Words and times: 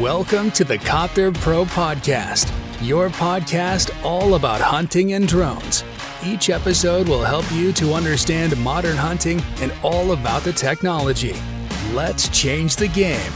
Welcome 0.00 0.50
to 0.52 0.64
the 0.64 0.76
Copter 0.76 1.30
Pro 1.30 1.64
Podcast, 1.64 2.50
your 2.82 3.10
podcast 3.10 3.94
all 4.04 4.34
about 4.34 4.60
hunting 4.60 5.12
and 5.12 5.28
drones. 5.28 5.84
Each 6.24 6.50
episode 6.50 7.06
will 7.08 7.22
help 7.22 7.44
you 7.52 7.72
to 7.74 7.94
understand 7.94 8.56
modern 8.56 8.96
hunting 8.96 9.40
and 9.60 9.72
all 9.84 10.10
about 10.10 10.42
the 10.42 10.52
technology. 10.52 11.36
Let's 11.94 12.28
change 12.30 12.74
the 12.74 12.88
game. 12.88 13.32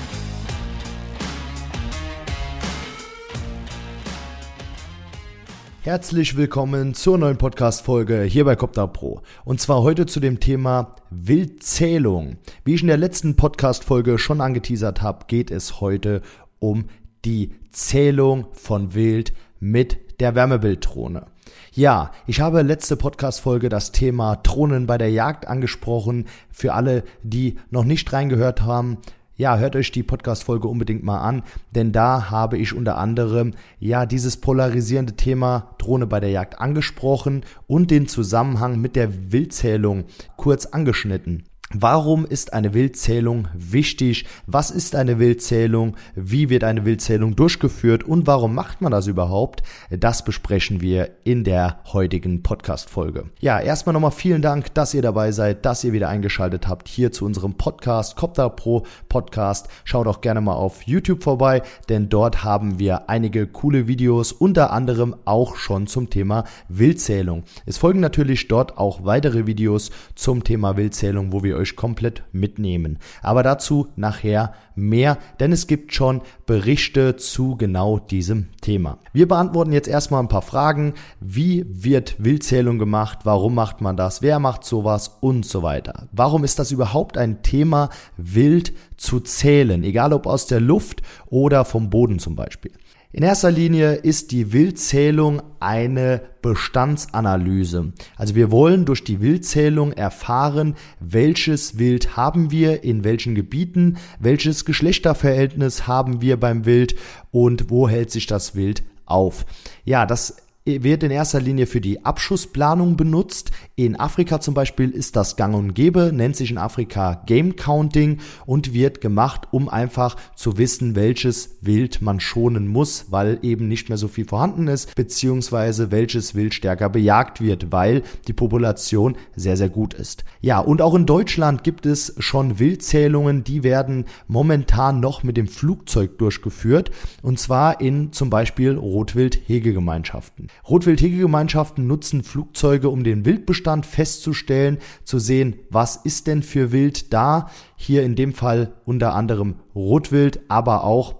Herzlich 5.83 6.37
willkommen 6.37 6.93
zur 6.93 7.17
neuen 7.17 7.39
Podcast-Folge 7.39 8.23
hier 8.23 8.45
bei 8.45 8.57
Copter 8.57 8.87
Pro. 8.89 9.23
Und 9.47 9.59
zwar 9.59 9.83
heute 9.83 10.05
zu 10.05 10.21
dem 10.21 10.39
Thema 10.39 10.97
Wildzählung. 11.09 12.37
Wie 12.65 12.75
ich 12.75 12.83
in 12.83 12.89
der 12.89 12.99
letzten 12.99 13.37
Podcast-Folge 13.37 14.19
schon 14.19 14.43
angeteasert 14.43 15.01
habe, 15.01 15.25
geht 15.29 15.51
es 15.51 15.81
heute 15.81 16.21
um 16.59 16.87
die 17.25 17.53
Zählung 17.73 18.47
von 18.53 18.95
Wild 18.95 19.33
mit 19.61 20.21
der 20.21 20.35
Wärmebilddrohne. 20.35 21.27
Ja, 21.73 22.13
ich 22.27 22.41
habe 22.41 22.63
letzte 22.63 22.97
Podcast-Folge 22.97 23.69
das 23.69 23.93
Thema 23.93 24.37
Drohnen 24.37 24.87
bei 24.87 24.99
der 24.99 25.11
Jagd 25.11 25.47
angesprochen. 25.47 26.27
Für 26.51 26.75
alle, 26.75 27.05
die 27.23 27.57
noch 27.71 27.85
nicht 27.85 28.13
reingehört 28.13 28.63
haben, 28.63 28.99
ja, 29.37 29.57
hört 29.57 29.77
euch 29.77 29.93
die 29.93 30.03
Podcast-Folge 30.03 30.67
unbedingt 30.67 31.05
mal 31.05 31.21
an, 31.21 31.45
denn 31.71 31.93
da 31.93 32.29
habe 32.29 32.59
ich 32.59 32.75
unter 32.75 32.99
anderem 32.99 33.55
ja 33.79 34.05
dieses 34.05 34.39
polarisierende 34.39 35.15
Thema 35.15 35.77
Drohne 35.79 36.09
bei 36.09 36.19
der 36.19 36.31
Jagd 36.31 36.59
angesprochen 36.61 37.45
und 37.69 37.93
den 37.93 38.09
Zusammenhang 38.09 38.81
mit 38.81 38.97
der 38.97 39.31
Wildzählung 39.31 40.07
kurz 40.37 40.67
angeschnitten. 40.67 41.45
Warum 41.75 42.25
ist 42.25 42.55
eine 42.55 42.73
Wildzählung 42.73 43.49
wichtig? 43.53 44.25
Was 44.47 44.71
ist 44.71 44.97
eine 44.97 45.19
Wildzählung? 45.19 45.97
Wie 46.15 46.49
wird 46.49 46.65
eine 46.65 46.87
Wildzählung 46.87 47.37
durchgeführt? 47.37 48.05
Und 48.05 48.27
warum 48.27 48.55
macht 48.55 48.81
man 48.81 48.91
das 48.91 49.07
überhaupt? 49.07 49.63
Das 49.91 50.25
besprechen 50.25 50.81
wir 50.81 51.11
in 51.25 51.45
der 51.45 51.81
heutigen 51.93 52.43
Podcast-Folge. 52.43 53.25
Ja, 53.41 53.61
erstmal 53.61 53.93
nochmal 53.93 54.13
vielen 54.13 54.41
Dank, 54.41 54.73
dass 54.73 54.95
ihr 54.95 55.03
dabei 55.03 55.31
seid, 55.31 55.67
dass 55.67 55.85
ihr 55.85 55.93
wieder 55.93 56.09
eingeschaltet 56.09 56.69
habt 56.69 56.89
hier 56.89 57.13
zu 57.13 57.27
unserem 57.27 57.53
Podcast, 57.53 58.17
Copter 58.17 58.49
Pro 58.49 58.87
Podcast. 59.11 59.69
Schaut 59.85 60.07
auch 60.07 60.23
gerne 60.23 60.41
mal 60.41 60.55
auf 60.55 60.85
YouTube 60.85 61.23
vorbei, 61.23 61.61
denn 61.91 62.09
dort 62.09 62.45
haben 62.45 62.79
wir 62.79 63.11
einige 63.11 63.47
coole 63.47 63.87
Videos, 63.87 64.33
unter 64.33 64.73
anderem 64.73 65.15
auch 65.27 65.57
schon 65.57 65.87
zum 65.87 66.09
Thema 66.09 66.45
Wildzählung. 66.71 67.43
Es 67.67 67.77
folgen 67.77 68.01
natürlich 68.01 68.49
dort 68.49 68.79
auch 68.79 69.05
weitere 69.05 69.47
Videos 69.47 69.91
zum 70.15 70.45
Thema 70.45 70.79
Wildzählung, 70.79 71.31
wo 71.31 71.43
wir 71.43 71.58
euch 71.59 71.77
komplett 71.77 72.23
mitnehmen. 72.33 72.99
Aber 73.23 73.43
dazu 73.43 73.89
nachher 73.97 74.55
mehr, 74.75 75.19
denn 75.41 75.53
es 75.53 75.67
gibt 75.67 75.93
schon 75.93 76.23
Berichte 76.47 77.17
zu 77.17 77.57
genau 77.57 77.99
diesem 77.99 78.49
Thema. 78.61 78.99
Wir 79.13 79.29
beantworten 79.29 79.73
jetzt 79.73 79.89
erstmal 79.89 80.23
ein 80.23 80.29
paar 80.29 80.43
Fragen. 80.43 80.95
Wie 81.21 81.67
wird 81.69 82.17
Wildzählung 82.23 82.79
gemacht? 82.79 83.21
Warum 83.25 83.55
macht 83.55 83.81
man 83.81 83.97
das? 83.97 84.23
Wer 84.23 84.39
macht 84.39 84.65
sowas? 84.65 85.19
Und 85.21 85.45
so 85.45 85.63
weiter. 85.63 86.09
Warum 86.13 86.45
ist 86.45 86.59
das 86.59 86.71
überhaupt 86.71 87.19
ein 87.19 87.43
Thema, 87.43 87.91
wild 88.17 88.73
zu 88.97 89.21
zählen? 89.21 89.83
Egal 89.85 90.13
ob 90.13 90.27
aus 90.27 90.47
der 90.47 90.61
Luft 90.61 91.03
oder 91.27 91.65
vom 91.65 91.91
Boden 91.91 92.19
zum 92.19 92.37
Beispiel. 92.37 92.73
In 93.11 93.23
erster 93.23 93.51
Linie 93.51 93.95
ist 93.95 94.33
die 94.33 94.53
Wildzählung 94.53 95.41
eine 95.61 96.21
Bestandsanalyse. 96.43 97.95
Also 98.17 98.35
wir 98.35 98.51
wollen 98.51 98.85
durch 98.85 99.03
die 99.03 99.23
Wildzählung 99.23 99.93
erfahren, 99.93 100.75
welches 101.01 101.79
Wild 101.79 102.19
haben 102.19 102.51
wir, 102.51 102.85
in 102.85 103.05
welchen 103.05 103.35
Gebieten, 103.35 103.97
welches 104.21 104.67
Geschlechterverhältnis 104.67 105.87
haben 105.87 106.21
wir 106.21 106.39
beim 106.39 106.67
Wild 106.67 106.97
und 107.31 107.71
wo 107.71 107.89
hält 107.89 108.11
sich 108.11 108.27
das 108.27 108.55
Wild 108.55 108.83
auf. 109.07 109.47
Ja, 109.87 110.05
das 110.05 110.37
wird 110.69 111.03
in 111.03 111.11
erster 111.11 111.41
Linie 111.41 111.67
für 111.67 111.81
die 111.81 112.05
Abschussplanung 112.05 112.97
benutzt. 112.97 113.51
In 113.75 113.99
Afrika 113.99 114.41
zum 114.41 114.55
Beispiel 114.55 114.91
ist 114.91 115.17
das 115.17 115.37
gang 115.37 115.55
und 115.55 115.75
gäbe, 115.75 116.11
nennt 116.13 116.37
sich 116.37 116.51
in 116.51 116.59
Afrika 116.59 117.23
Game 117.27 117.57
Counting 117.57 118.19
und 118.45 118.75
wird 118.75 119.01
gemacht, 119.01 119.49
um 119.51 119.69
einfach 119.69 120.17
zu 120.37 120.59
wissen, 120.59 120.95
welches 120.95 121.59
Wild 121.63 122.03
man 122.03 122.21
schonen 122.21 122.69
muss, 122.69 123.07
weil 123.11 123.39
eben 123.43 123.69
nicht 123.69 123.89
mehr 123.89 123.99
so 123.99 124.09
viel 124.09 124.27
vorhanden 124.27 124.69
ist, 124.69 124.95
beziehungsweise 124.95 125.91
welches 125.91 126.35
Wild 126.35 126.53
stärker 126.53 126.91
bejagt 126.91 127.41
wird, 127.41 127.73
weil 127.73 128.03
die 128.27 128.33
Population 128.33 129.17
sehr, 129.35 129.57
sehr 129.57 129.71
gut 129.71 129.95
ist. 129.95 130.25
Ja, 130.41 130.59
und 130.59 130.83
auch 130.83 130.95
in 130.95 131.07
Deutschland 131.07 131.65
gibt 131.65 131.87
es 131.87 132.15
schon 132.19 132.59
Wildzählungen, 132.59 133.43
die 133.43 133.63
werden 133.63 134.05
momentan 134.27 135.01
noch 135.01 135.23
mit 135.23 135.37
dem 135.37 135.49
Flugzeug 135.49 136.19
durchgeführt 136.19 136.91
und 137.23 137.39
zwar 137.39 137.81
in 137.81 138.13
zum 138.13 138.29
Beispiel 138.29 138.77
Rotwild-Hegegemeinschaften. 138.77 140.49
Rotwild-Hegegemeinschaften 140.69 141.87
nutzen 141.87 142.23
Flugzeuge, 142.23 142.89
um 142.89 143.05
den 143.05 143.25
Wildbestand 143.25 143.85
festzustellen, 143.85 144.79
zu 145.05 145.19
sehen, 145.19 145.57
was 145.71 145.97
ist 145.97 146.27
denn 146.27 146.43
für 146.43 146.73
Wild 146.73 147.13
da. 147.13 147.51
Hier 147.77 148.03
in 148.03 148.17
dem 148.17 148.33
Fall 148.33 148.73
unter 148.85 149.15
anderem 149.15 149.57
Rotwild, 149.75 150.41
aber 150.49 150.85
auch 150.85 151.17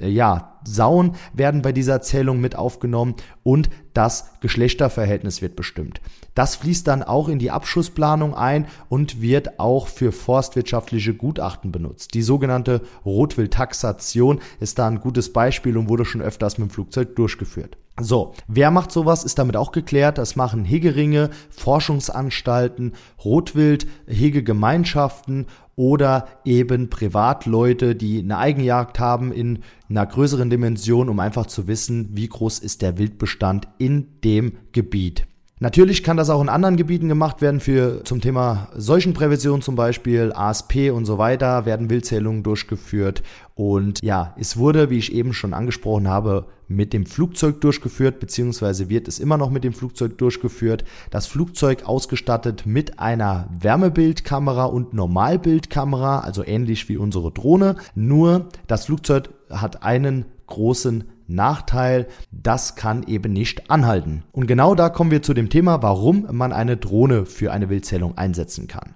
äh, 0.00 0.08
ja, 0.08 0.50
Sauen 0.66 1.12
werden 1.34 1.60
bei 1.60 1.72
dieser 1.72 2.00
Zählung 2.00 2.40
mit 2.40 2.56
aufgenommen 2.56 3.16
und 3.42 3.68
das 3.92 4.30
Geschlechterverhältnis 4.40 5.42
wird 5.42 5.56
bestimmt. 5.56 6.00
Das 6.34 6.56
fließt 6.56 6.86
dann 6.88 7.02
auch 7.02 7.28
in 7.28 7.38
die 7.38 7.50
Abschussplanung 7.50 8.34
ein 8.34 8.66
und 8.88 9.20
wird 9.20 9.60
auch 9.60 9.88
für 9.88 10.10
forstwirtschaftliche 10.10 11.14
Gutachten 11.14 11.70
benutzt. 11.70 12.14
Die 12.14 12.22
sogenannte 12.22 12.80
Rotwildtaxation 13.04 14.40
ist 14.58 14.78
da 14.78 14.88
ein 14.88 15.00
gutes 15.00 15.32
Beispiel 15.32 15.76
und 15.76 15.88
wurde 15.88 16.04
schon 16.04 16.22
öfters 16.22 16.58
mit 16.58 16.70
dem 16.70 16.72
Flugzeug 16.72 17.14
durchgeführt. 17.14 17.76
So, 18.00 18.34
wer 18.48 18.72
macht 18.72 18.90
sowas, 18.90 19.22
ist 19.22 19.38
damit 19.38 19.56
auch 19.56 19.70
geklärt. 19.70 20.18
Das 20.18 20.34
machen 20.34 20.64
Hegeringe, 20.64 21.30
Forschungsanstalten, 21.50 22.94
Rotwild, 23.24 23.86
Hegegemeinschaften 24.08 25.46
oder 25.76 26.26
eben 26.44 26.90
Privatleute, 26.90 27.94
die 27.94 28.18
eine 28.18 28.38
Eigenjagd 28.38 28.98
haben 28.98 29.32
in 29.32 29.60
einer 29.88 30.06
größeren 30.06 30.50
Dimension, 30.50 31.08
um 31.08 31.20
einfach 31.20 31.46
zu 31.46 31.68
wissen, 31.68 32.10
wie 32.12 32.28
groß 32.28 32.58
ist 32.58 32.82
der 32.82 32.98
Wildbestand 32.98 33.68
in 33.78 34.20
dem 34.22 34.58
Gebiet. 34.72 35.26
Natürlich 35.60 36.02
kann 36.02 36.16
das 36.16 36.30
auch 36.30 36.42
in 36.42 36.48
anderen 36.48 36.76
Gebieten 36.76 37.08
gemacht 37.08 37.40
werden, 37.40 37.60
für 37.60 38.02
zum 38.02 38.20
Thema 38.20 38.68
Seuchenprävention 38.74 39.62
zum 39.62 39.76
Beispiel, 39.76 40.32
ASP 40.34 40.90
und 40.92 41.04
so 41.04 41.16
weiter, 41.16 41.64
werden 41.64 41.90
Wildzählungen 41.90 42.42
durchgeführt. 42.42 43.22
Und 43.54 44.02
ja, 44.02 44.34
es 44.36 44.56
wurde, 44.56 44.90
wie 44.90 44.98
ich 44.98 45.12
eben 45.12 45.32
schon 45.32 45.54
angesprochen 45.54 46.08
habe, 46.08 46.46
mit 46.66 46.92
dem 46.92 47.06
Flugzeug 47.06 47.60
durchgeführt, 47.60 48.18
beziehungsweise 48.18 48.88
wird 48.88 49.06
es 49.06 49.20
immer 49.20 49.36
noch 49.36 49.50
mit 49.50 49.62
dem 49.62 49.74
Flugzeug 49.74 50.18
durchgeführt. 50.18 50.84
Das 51.10 51.26
Flugzeug 51.26 51.84
ausgestattet 51.84 52.66
mit 52.66 52.98
einer 52.98 53.48
Wärmebildkamera 53.56 54.64
und 54.64 54.92
Normalbildkamera, 54.92 56.20
also 56.20 56.44
ähnlich 56.44 56.88
wie 56.88 56.96
unsere 56.96 57.30
Drohne. 57.30 57.76
Nur 57.94 58.48
das 58.66 58.86
Flugzeug 58.86 59.28
hat 59.50 59.84
einen 59.84 60.24
großen 60.46 61.04
Nachteil, 61.26 62.06
das 62.30 62.76
kann 62.76 63.02
eben 63.04 63.32
nicht 63.32 63.70
anhalten. 63.70 64.24
Und 64.32 64.46
genau 64.46 64.74
da 64.74 64.88
kommen 64.88 65.10
wir 65.10 65.22
zu 65.22 65.34
dem 65.34 65.50
Thema, 65.50 65.82
warum 65.82 66.26
man 66.30 66.52
eine 66.52 66.76
Drohne 66.76 67.26
für 67.26 67.52
eine 67.52 67.68
Wildzählung 67.68 68.18
einsetzen 68.18 68.66
kann. 68.66 68.94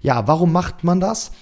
Ja, 0.00 0.26
warum 0.26 0.52
macht 0.52 0.84
man 0.84 1.00
das? 1.00 1.32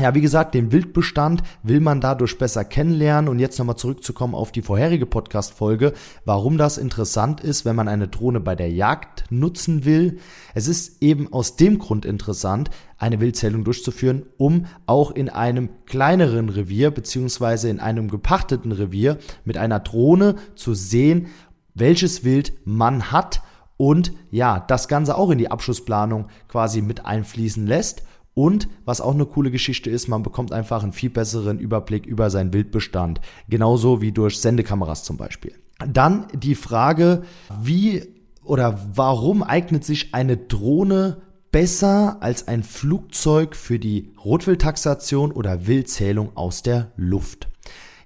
Ja, 0.00 0.12
wie 0.12 0.20
gesagt, 0.20 0.54
den 0.54 0.72
Wildbestand 0.72 1.44
will 1.62 1.78
man 1.78 2.00
dadurch 2.00 2.36
besser 2.36 2.64
kennenlernen. 2.64 3.28
Und 3.28 3.38
jetzt 3.38 3.56
nochmal 3.60 3.76
zurückzukommen 3.76 4.34
auf 4.34 4.50
die 4.50 4.62
vorherige 4.62 5.06
Podcast-Folge, 5.06 5.92
warum 6.24 6.58
das 6.58 6.78
interessant 6.78 7.40
ist, 7.40 7.64
wenn 7.64 7.76
man 7.76 7.86
eine 7.86 8.08
Drohne 8.08 8.40
bei 8.40 8.56
der 8.56 8.72
Jagd 8.72 9.24
nutzen 9.30 9.84
will. 9.84 10.18
Es 10.52 10.66
ist 10.66 11.00
eben 11.00 11.32
aus 11.32 11.54
dem 11.54 11.78
Grund 11.78 12.06
interessant, 12.06 12.70
eine 12.98 13.20
Wildzählung 13.20 13.62
durchzuführen, 13.62 14.26
um 14.36 14.66
auch 14.86 15.12
in 15.12 15.28
einem 15.28 15.68
kleineren 15.86 16.48
Revier 16.48 16.90
beziehungsweise 16.90 17.68
in 17.68 17.78
einem 17.78 18.10
gepachteten 18.10 18.72
Revier 18.72 19.18
mit 19.44 19.56
einer 19.56 19.78
Drohne 19.78 20.34
zu 20.56 20.74
sehen, 20.74 21.28
welches 21.74 22.24
Wild 22.24 22.52
man 22.64 23.12
hat 23.12 23.42
und 23.76 24.12
ja, 24.32 24.58
das 24.58 24.88
Ganze 24.88 25.16
auch 25.16 25.30
in 25.30 25.38
die 25.38 25.52
Abschussplanung 25.52 26.26
quasi 26.48 26.82
mit 26.82 27.06
einfließen 27.06 27.64
lässt 27.64 28.02
und 28.34 28.68
was 28.84 29.00
auch 29.00 29.14
eine 29.14 29.26
coole 29.26 29.50
Geschichte 29.50 29.90
ist, 29.90 30.08
man 30.08 30.22
bekommt 30.22 30.52
einfach 30.52 30.82
einen 30.82 30.92
viel 30.92 31.10
besseren 31.10 31.58
Überblick 31.58 32.04
über 32.04 32.30
seinen 32.30 32.52
Wildbestand. 32.52 33.20
Genauso 33.48 34.00
wie 34.00 34.12
durch 34.12 34.40
Sendekameras 34.40 35.04
zum 35.04 35.16
Beispiel. 35.16 35.54
Dann 35.86 36.26
die 36.34 36.56
Frage, 36.56 37.22
wie 37.62 38.02
oder 38.42 38.78
warum 38.92 39.42
eignet 39.42 39.84
sich 39.84 40.14
eine 40.14 40.36
Drohne 40.36 41.22
besser 41.50 42.18
als 42.20 42.48
ein 42.48 42.62
Flugzeug 42.62 43.54
für 43.54 43.78
die 43.78 44.12
Rotwildtaxation 44.24 45.30
oder 45.30 45.66
Wildzählung 45.66 46.36
aus 46.36 46.62
der 46.62 46.92
Luft? 46.96 47.48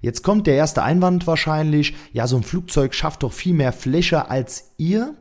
Jetzt 0.01 0.23
kommt 0.23 0.47
der 0.47 0.55
erste 0.55 0.83
Einwand 0.83 1.27
wahrscheinlich, 1.27 1.95
ja, 2.13 2.25
so 2.27 2.37
ein 2.37 2.43
Flugzeug 2.43 2.93
schafft 2.93 3.23
doch 3.23 3.33
viel 3.33 3.53
mehr 3.53 3.73
Fläche 3.73 4.29
als 4.29 4.71
ihr. 4.77 5.15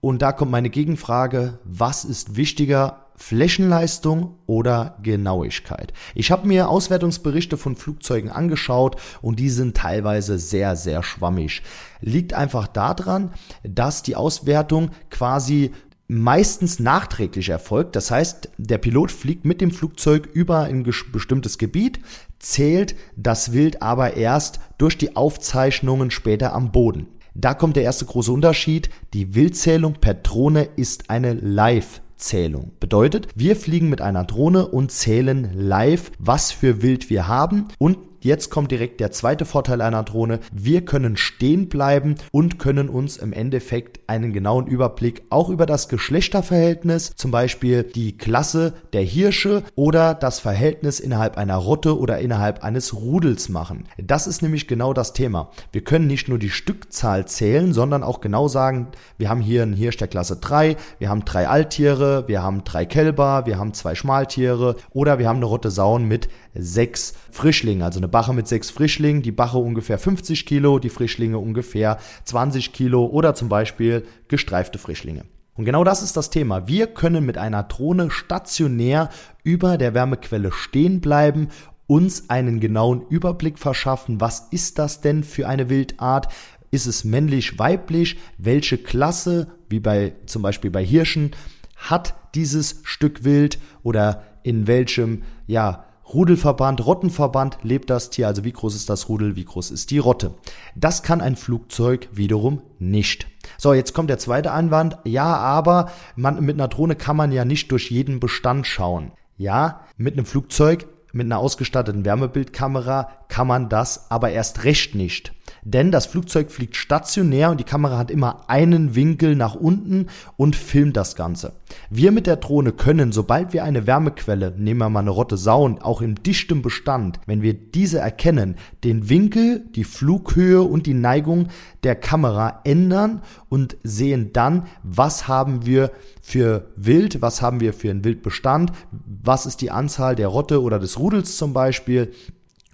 Und 0.00 0.20
da 0.20 0.32
kommt 0.32 0.50
meine 0.50 0.68
Gegenfrage, 0.68 1.60
was 1.64 2.04
ist 2.04 2.36
wichtiger, 2.36 3.03
Flächenleistung 3.16 4.36
oder 4.46 4.98
Genauigkeit. 5.02 5.92
Ich 6.14 6.30
habe 6.30 6.48
mir 6.48 6.68
Auswertungsberichte 6.68 7.56
von 7.56 7.76
Flugzeugen 7.76 8.30
angeschaut 8.30 8.96
und 9.22 9.38
die 9.38 9.50
sind 9.50 9.76
teilweise 9.76 10.38
sehr, 10.38 10.76
sehr 10.76 11.02
schwammig. 11.02 11.62
Liegt 12.00 12.34
einfach 12.34 12.66
daran, 12.66 13.32
dass 13.62 14.02
die 14.02 14.16
Auswertung 14.16 14.90
quasi 15.10 15.70
meistens 16.08 16.80
nachträglich 16.80 17.48
erfolgt. 17.48 17.96
Das 17.96 18.10
heißt, 18.10 18.50
der 18.58 18.78
Pilot 18.78 19.10
fliegt 19.10 19.44
mit 19.44 19.60
dem 19.60 19.70
Flugzeug 19.70 20.28
über 20.32 20.64
ein 20.64 20.82
bestimmtes 20.82 21.58
Gebiet, 21.58 22.00
zählt 22.38 22.94
das 23.16 23.52
Wild 23.52 23.80
aber 23.80 24.14
erst 24.14 24.60
durch 24.76 24.98
die 24.98 25.16
Aufzeichnungen 25.16 26.10
später 26.10 26.52
am 26.52 26.72
Boden. 26.72 27.08
Da 27.34 27.54
kommt 27.54 27.76
der 27.76 27.82
erste 27.82 28.04
große 28.04 28.30
Unterschied. 28.30 28.90
Die 29.12 29.34
Wildzählung 29.34 29.94
per 29.94 30.14
Drohne 30.14 30.68
ist 30.76 31.10
eine 31.10 31.32
Live 31.32 32.00
Zählung. 32.16 32.72
Bedeutet, 32.80 33.28
wir 33.34 33.56
fliegen 33.56 33.88
mit 33.88 34.00
einer 34.00 34.24
Drohne 34.24 34.68
und 34.68 34.92
zählen 34.92 35.50
live, 35.54 36.12
was 36.18 36.52
für 36.52 36.82
Wild 36.82 37.10
wir 37.10 37.28
haben 37.28 37.68
und 37.78 38.13
Jetzt 38.24 38.48
kommt 38.48 38.70
direkt 38.70 39.00
der 39.00 39.10
zweite 39.10 39.44
Vorteil 39.44 39.82
einer 39.82 40.02
Drohne. 40.02 40.40
Wir 40.50 40.82
können 40.82 41.18
stehen 41.18 41.68
bleiben 41.68 42.14
und 42.32 42.58
können 42.58 42.88
uns 42.88 43.18
im 43.18 43.34
Endeffekt 43.34 44.00
einen 44.06 44.32
genauen 44.32 44.66
Überblick 44.66 45.24
auch 45.28 45.50
über 45.50 45.66
das 45.66 45.90
Geschlechterverhältnis, 45.90 47.12
zum 47.16 47.30
Beispiel 47.30 47.82
die 47.82 48.16
Klasse 48.16 48.72
der 48.94 49.02
Hirsche 49.02 49.62
oder 49.74 50.14
das 50.14 50.40
Verhältnis 50.40 51.00
innerhalb 51.00 51.36
einer 51.36 51.56
Rotte 51.56 51.98
oder 51.98 52.18
innerhalb 52.18 52.64
eines 52.64 52.94
Rudels 52.94 53.50
machen. 53.50 53.84
Das 53.98 54.26
ist 54.26 54.40
nämlich 54.40 54.68
genau 54.68 54.94
das 54.94 55.12
Thema. 55.12 55.50
Wir 55.72 55.84
können 55.84 56.06
nicht 56.06 56.30
nur 56.30 56.38
die 56.38 56.48
Stückzahl 56.48 57.26
zählen, 57.26 57.74
sondern 57.74 58.02
auch 58.02 58.22
genau 58.22 58.48
sagen, 58.48 58.88
wir 59.18 59.28
haben 59.28 59.42
hier 59.42 59.62
einen 59.62 59.74
Hirsch 59.74 59.98
der 59.98 60.08
Klasse 60.08 60.36
3, 60.36 60.78
wir 60.98 61.10
haben 61.10 61.26
drei 61.26 61.46
Alttiere, 61.46 62.26
wir 62.26 62.42
haben 62.42 62.64
drei 62.64 62.86
Kälber, 62.86 63.44
wir 63.44 63.58
haben 63.58 63.74
zwei 63.74 63.94
Schmaltiere 63.94 64.76
oder 64.92 65.18
wir 65.18 65.28
haben 65.28 65.36
eine 65.36 65.44
Rotte 65.44 65.70
Sauen 65.70 66.08
mit 66.08 66.30
sechs 66.54 67.14
Frischlingen, 67.30 67.82
also 67.82 67.98
eine 67.98 68.08
Bache 68.08 68.32
mit 68.32 68.46
sechs 68.48 68.70
Frischlingen, 68.70 69.22
die 69.22 69.32
Bache 69.32 69.58
ungefähr 69.58 69.98
50 69.98 70.46
Kilo, 70.46 70.78
die 70.78 70.88
Frischlinge 70.88 71.38
ungefähr 71.38 71.98
20 72.24 72.72
Kilo 72.72 73.06
oder 73.06 73.34
zum 73.34 73.48
Beispiel 73.48 74.04
gestreifte 74.28 74.78
Frischlinge. 74.78 75.24
Und 75.56 75.64
genau 75.64 75.84
das 75.84 76.02
ist 76.02 76.16
das 76.16 76.30
Thema. 76.30 76.66
Wir 76.66 76.88
können 76.88 77.24
mit 77.24 77.38
einer 77.38 77.62
Drohne 77.62 78.10
stationär 78.10 79.10
über 79.44 79.78
der 79.78 79.94
Wärmequelle 79.94 80.50
stehen 80.50 81.00
bleiben, 81.00 81.48
uns 81.86 82.28
einen 82.30 82.60
genauen 82.60 83.02
Überblick 83.08 83.58
verschaffen. 83.58 84.20
Was 84.20 84.48
ist 84.50 84.78
das 84.78 85.00
denn 85.00 85.22
für 85.22 85.48
eine 85.48 85.68
Wildart? 85.68 86.28
Ist 86.70 86.86
es 86.86 87.04
männlich, 87.04 87.58
weiblich? 87.58 88.18
Welche 88.36 88.78
Klasse, 88.78 89.48
wie 89.68 89.80
bei 89.80 90.14
zum 90.26 90.42
Beispiel 90.42 90.70
bei 90.70 90.84
Hirschen, 90.84 91.32
hat 91.76 92.14
dieses 92.34 92.80
Stück 92.82 93.22
Wild 93.22 93.58
oder 93.82 94.24
in 94.42 94.66
welchem, 94.66 95.22
ja, 95.46 95.83
Rudelverband, 96.12 96.84
Rottenverband 96.84 97.58
lebt 97.62 97.88
das 97.88 98.10
Tier, 98.10 98.26
also 98.26 98.44
wie 98.44 98.52
groß 98.52 98.74
ist 98.74 98.90
das 98.90 99.08
Rudel, 99.08 99.36
wie 99.36 99.44
groß 99.44 99.70
ist 99.70 99.90
die 99.90 99.98
Rotte. 99.98 100.34
Das 100.74 101.02
kann 101.02 101.20
ein 101.20 101.36
Flugzeug 101.36 102.08
wiederum 102.12 102.62
nicht. 102.78 103.26
So, 103.56 103.72
jetzt 103.72 103.94
kommt 103.94 104.10
der 104.10 104.18
zweite 104.18 104.52
Einwand. 104.52 104.98
Ja, 105.04 105.36
aber 105.36 105.90
man, 106.14 106.44
mit 106.44 106.56
einer 106.56 106.68
Drohne 106.68 106.94
kann 106.94 107.16
man 107.16 107.32
ja 107.32 107.44
nicht 107.44 107.72
durch 107.72 107.90
jeden 107.90 108.20
Bestand 108.20 108.66
schauen. 108.66 109.12
Ja, 109.38 109.80
mit 109.96 110.14
einem 110.14 110.26
Flugzeug, 110.26 110.86
mit 111.12 111.26
einer 111.26 111.38
ausgestatteten 111.38 112.04
Wärmebildkamera 112.04 113.08
kann 113.28 113.46
man 113.46 113.68
das 113.68 114.10
aber 114.10 114.30
erst 114.30 114.64
recht 114.64 114.94
nicht 114.94 115.32
denn 115.64 115.90
das 115.90 116.06
Flugzeug 116.06 116.50
fliegt 116.50 116.76
stationär 116.76 117.50
und 117.50 117.58
die 117.58 117.64
Kamera 117.64 117.98
hat 117.98 118.10
immer 118.10 118.48
einen 118.48 118.94
Winkel 118.94 119.34
nach 119.34 119.54
unten 119.54 120.06
und 120.36 120.56
filmt 120.56 120.96
das 120.96 121.16
Ganze. 121.16 121.52
Wir 121.90 122.12
mit 122.12 122.26
der 122.26 122.36
Drohne 122.36 122.72
können, 122.72 123.12
sobald 123.12 123.52
wir 123.52 123.64
eine 123.64 123.86
Wärmequelle, 123.86 124.54
nehmen 124.56 124.80
wir 124.80 124.90
mal 124.90 125.00
eine 125.00 125.10
Rotte 125.10 125.36
Sau, 125.36 125.64
auch 125.80 126.02
im 126.02 126.22
dichten 126.22 126.62
Bestand, 126.62 127.20
wenn 127.26 127.40
wir 127.40 127.54
diese 127.54 127.98
erkennen, 127.98 128.56
den 128.84 129.08
Winkel, 129.08 129.64
die 129.74 129.84
Flughöhe 129.84 130.62
und 130.62 130.86
die 130.86 130.94
Neigung 130.94 131.48
der 131.82 131.96
Kamera 131.96 132.60
ändern 132.64 133.22
und 133.48 133.76
sehen 133.82 134.32
dann, 134.32 134.66
was 134.82 135.26
haben 135.26 135.64
wir 135.64 135.90
für 136.20 136.68
Wild, 136.76 137.22
was 137.22 137.40
haben 137.40 137.60
wir 137.60 137.72
für 137.72 137.90
einen 137.90 138.04
Wildbestand, 138.04 138.72
was 138.90 139.46
ist 139.46 139.60
die 139.60 139.70
Anzahl 139.70 140.16
der 140.16 140.28
Rotte 140.28 140.62
oder 140.62 140.78
des 140.78 140.98
Rudels 140.98 141.36
zum 141.36 141.52
Beispiel. 141.52 142.12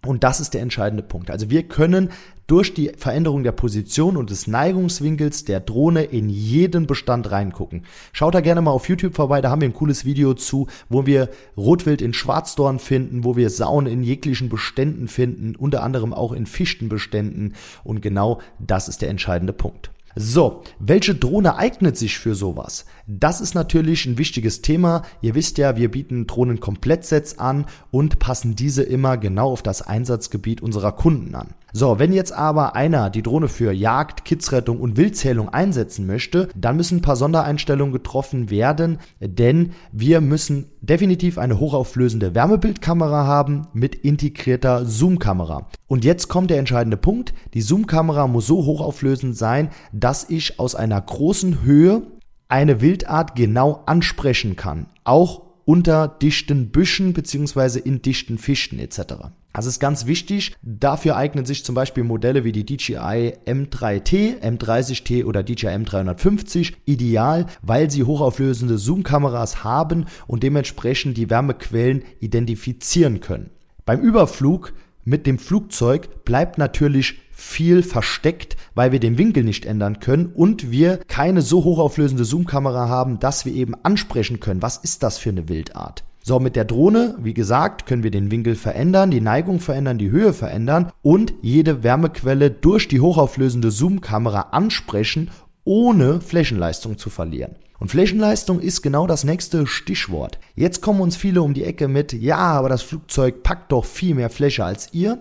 Und 0.06 0.24
das 0.24 0.40
ist 0.40 0.54
der 0.54 0.62
entscheidende 0.62 1.02
Punkt. 1.02 1.30
Also 1.30 1.50
wir 1.50 1.64
können 1.64 2.10
durch 2.46 2.74
die 2.74 2.90
Veränderung 2.96 3.44
der 3.44 3.52
Position 3.52 4.16
und 4.16 4.30
des 4.30 4.46
Neigungswinkels 4.46 5.44
der 5.44 5.60
Drohne 5.60 6.02
in 6.02 6.28
jeden 6.28 6.86
Bestand 6.86 7.30
reingucken. 7.30 7.84
Schaut 8.12 8.34
da 8.34 8.40
gerne 8.40 8.60
mal 8.60 8.72
auf 8.72 8.88
YouTube 8.88 9.14
vorbei, 9.14 9.40
da 9.40 9.50
haben 9.50 9.60
wir 9.60 9.68
ein 9.68 9.74
cooles 9.74 10.04
Video 10.04 10.34
zu, 10.34 10.66
wo 10.88 11.06
wir 11.06 11.28
Rotwild 11.56 12.02
in 12.02 12.12
Schwarzdorn 12.12 12.80
finden, 12.80 13.22
wo 13.22 13.36
wir 13.36 13.50
Sauen 13.50 13.86
in 13.86 14.02
jeglichen 14.02 14.48
Beständen 14.48 15.06
finden, 15.06 15.54
unter 15.54 15.84
anderem 15.84 16.12
auch 16.12 16.32
in 16.32 16.46
Fichtenbeständen 16.46 17.54
und 17.84 18.00
genau 18.00 18.40
das 18.58 18.88
ist 18.88 19.02
der 19.02 19.10
entscheidende 19.10 19.52
Punkt. 19.52 19.90
So, 20.16 20.62
welche 20.80 21.14
Drohne 21.14 21.56
eignet 21.56 21.96
sich 21.96 22.18
für 22.18 22.34
sowas? 22.34 22.84
Das 23.06 23.40
ist 23.40 23.54
natürlich 23.54 24.06
ein 24.06 24.18
wichtiges 24.18 24.60
Thema. 24.60 25.02
Ihr 25.20 25.36
wisst 25.36 25.56
ja, 25.58 25.76
wir 25.76 25.90
bieten 25.90 26.26
Drohnen-Komplettsets 26.26 27.38
an 27.38 27.66
und 27.92 28.18
passen 28.18 28.56
diese 28.56 28.82
immer 28.82 29.16
genau 29.16 29.52
auf 29.52 29.62
das 29.62 29.82
Einsatzgebiet 29.82 30.62
unserer 30.62 30.92
Kunden 30.92 31.34
an. 31.36 31.54
So, 31.72 32.00
wenn 32.00 32.12
jetzt 32.12 32.32
aber 32.32 32.74
einer 32.74 33.10
die 33.10 33.22
Drohne 33.22 33.46
für 33.46 33.70
Jagd, 33.70 34.24
Kidsrettung 34.24 34.80
und 34.80 34.96
Wildzählung 34.96 35.48
einsetzen 35.48 36.06
möchte, 36.06 36.48
dann 36.56 36.76
müssen 36.76 36.98
ein 36.98 37.02
paar 37.02 37.14
Sondereinstellungen 37.14 37.92
getroffen 37.92 38.50
werden, 38.50 38.98
denn 39.20 39.72
wir 39.92 40.20
müssen 40.20 40.66
definitiv 40.80 41.38
eine 41.38 41.60
hochauflösende 41.60 42.34
Wärmebildkamera 42.34 43.26
haben 43.26 43.68
mit 43.72 43.94
integrierter 43.94 44.86
Zoomkamera. 44.86 45.66
Und 45.86 46.04
jetzt 46.04 46.28
kommt 46.28 46.50
der 46.50 46.58
entscheidende 46.58 46.96
Punkt. 46.96 47.34
Die 47.54 47.62
Zoomkamera 47.62 48.26
muss 48.26 48.46
so 48.46 48.64
hochauflösend 48.64 49.36
sein, 49.36 49.70
dass 49.92 50.28
ich 50.28 50.58
aus 50.58 50.74
einer 50.74 51.00
großen 51.00 51.62
Höhe 51.62 52.02
eine 52.48 52.80
Wildart 52.80 53.36
genau 53.36 53.82
ansprechen 53.86 54.56
kann. 54.56 54.86
Auch 55.04 55.49
unter 55.64 56.08
dichten 56.08 56.70
Büschen 56.70 57.12
beziehungsweise 57.12 57.80
in 57.80 58.02
dichten 58.02 58.38
Fichten 58.38 58.78
etc. 58.78 59.14
Das 59.52 59.66
ist 59.66 59.80
ganz 59.80 60.06
wichtig. 60.06 60.54
Dafür 60.62 61.16
eignen 61.16 61.44
sich 61.44 61.64
zum 61.64 61.74
Beispiel 61.74 62.04
Modelle 62.04 62.44
wie 62.44 62.52
die 62.52 62.64
DJI 62.64 63.34
M3T, 63.46 64.40
M30T 64.40 65.24
oder 65.24 65.42
DJI 65.42 65.68
M350 65.68 66.74
ideal, 66.84 67.46
weil 67.62 67.90
sie 67.90 68.04
hochauflösende 68.04 68.78
Zoom-Kameras 68.78 69.64
haben 69.64 70.06
und 70.26 70.42
dementsprechend 70.42 71.16
die 71.16 71.30
Wärmequellen 71.30 72.04
identifizieren 72.20 73.20
können. 73.20 73.50
Beim 73.84 74.00
Überflug 74.00 74.72
mit 75.04 75.26
dem 75.26 75.38
Flugzeug 75.38 76.24
bleibt 76.24 76.58
natürlich 76.58 77.20
viel 77.40 77.82
versteckt, 77.82 78.56
weil 78.74 78.92
wir 78.92 79.00
den 79.00 79.18
Winkel 79.18 79.42
nicht 79.42 79.64
ändern 79.64 79.98
können 79.98 80.26
und 80.26 80.70
wir 80.70 80.98
keine 81.08 81.42
so 81.42 81.64
hochauflösende 81.64 82.24
Zoom-Kamera 82.24 82.88
haben, 82.88 83.18
dass 83.18 83.44
wir 83.44 83.54
eben 83.54 83.74
ansprechen 83.82 84.40
können, 84.40 84.62
was 84.62 84.76
ist 84.76 85.02
das 85.02 85.18
für 85.18 85.30
eine 85.30 85.48
Wildart. 85.48 86.04
So, 86.22 86.38
mit 86.38 86.54
der 86.54 86.66
Drohne, 86.66 87.16
wie 87.18 87.32
gesagt, 87.32 87.86
können 87.86 88.02
wir 88.02 88.10
den 88.10 88.30
Winkel 88.30 88.54
verändern, 88.54 89.10
die 89.10 89.22
Neigung 89.22 89.58
verändern, 89.58 89.96
die 89.96 90.10
Höhe 90.10 90.34
verändern 90.34 90.92
und 91.00 91.32
jede 91.40 91.82
Wärmequelle 91.82 92.50
durch 92.50 92.88
die 92.88 93.00
hochauflösende 93.00 93.70
Zoom-Kamera 93.70 94.48
ansprechen, 94.50 95.30
ohne 95.64 96.20
Flächenleistung 96.20 96.98
zu 96.98 97.08
verlieren. 97.08 97.56
Und 97.78 97.90
Flächenleistung 97.90 98.60
ist 98.60 98.82
genau 98.82 99.06
das 99.06 99.24
nächste 99.24 99.66
Stichwort. 99.66 100.38
Jetzt 100.54 100.82
kommen 100.82 101.00
uns 101.00 101.16
viele 101.16 101.40
um 101.40 101.54
die 101.54 101.64
Ecke 101.64 101.88
mit, 101.88 102.12
ja, 102.12 102.36
aber 102.36 102.68
das 102.68 102.82
Flugzeug 102.82 103.42
packt 103.42 103.72
doch 103.72 103.86
viel 103.86 104.14
mehr 104.14 104.28
Fläche 104.28 104.66
als 104.66 104.92
ihr. 104.92 105.20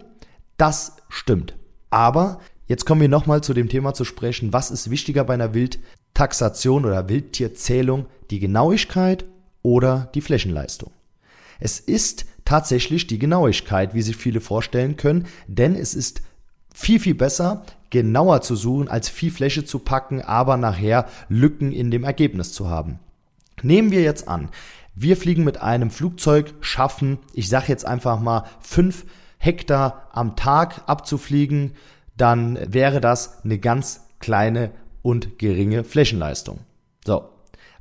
Das 0.58 0.98
stimmt. 1.08 1.55
Aber 1.89 2.39
jetzt 2.67 2.86
kommen 2.86 3.01
wir 3.01 3.10
nochmal 3.10 3.41
zu 3.41 3.53
dem 3.53 3.69
Thema 3.69 3.93
zu 3.93 4.05
sprechen, 4.05 4.53
was 4.53 4.72
ist 4.72 4.89
wichtiger 4.89 5.24
bei 5.24 5.34
einer 5.34 5.53
Wildtaxation 5.53 6.86
oder 6.86 7.10
Wildtierzählung, 7.10 8.05
die 8.29 8.39
Genauigkeit 8.39 9.25
oder 9.62 10.10
die 10.13 10.22
Flächenleistung. 10.22 10.91
Es 11.60 11.79
ist 11.79 12.25
tatsächlich 12.46 13.08
die 13.08 13.19
Genauigkeit, 13.19 13.93
wie 13.93 14.01
sich 14.01 14.15
viele 14.15 14.41
vorstellen 14.41 14.96
können, 14.96 15.27
denn 15.48 15.75
es 15.75 15.93
ist 15.93 16.22
viel, 16.74 17.00
viel 17.00 17.15
besser, 17.15 17.65
genauer 17.89 18.41
zu 18.41 18.55
suchen, 18.55 18.88
als 18.88 19.10
viel 19.10 19.31
Fläche 19.31 19.65
zu 19.65 19.79
packen, 19.79 20.22
aber 20.22 20.58
nachher 20.58 21.08
Lücken 21.27 21.72
in 21.72 21.91
dem 21.91 22.03
Ergebnis 22.03 22.53
zu 22.53 22.69
haben. 22.69 23.00
Nehmen 23.62 23.91
wir 23.91 24.01
jetzt 24.01 24.27
an, 24.27 24.50
wir 24.96 25.17
fliegen 25.17 25.43
mit 25.43 25.62
einem 25.62 25.91
Flugzeug, 25.91 26.53
schaffen, 26.62 27.19
ich 27.34 27.50
sage 27.50 27.65
jetzt 27.67 27.86
einfach 27.86 28.19
mal, 28.19 28.46
fünf 28.62 29.05
Hektar 29.39 30.10
am 30.12 30.36
Tag 30.36 30.84
abzufliegen, 30.86 31.75
dann 32.15 32.60
wäre 32.72 33.01
das 33.01 33.43
eine 33.43 33.58
ganz 33.58 34.01
kleine 34.19 34.72
und 35.01 35.39
geringe 35.39 35.84
Flächenleistung. 35.84 36.60
So. 37.05 37.29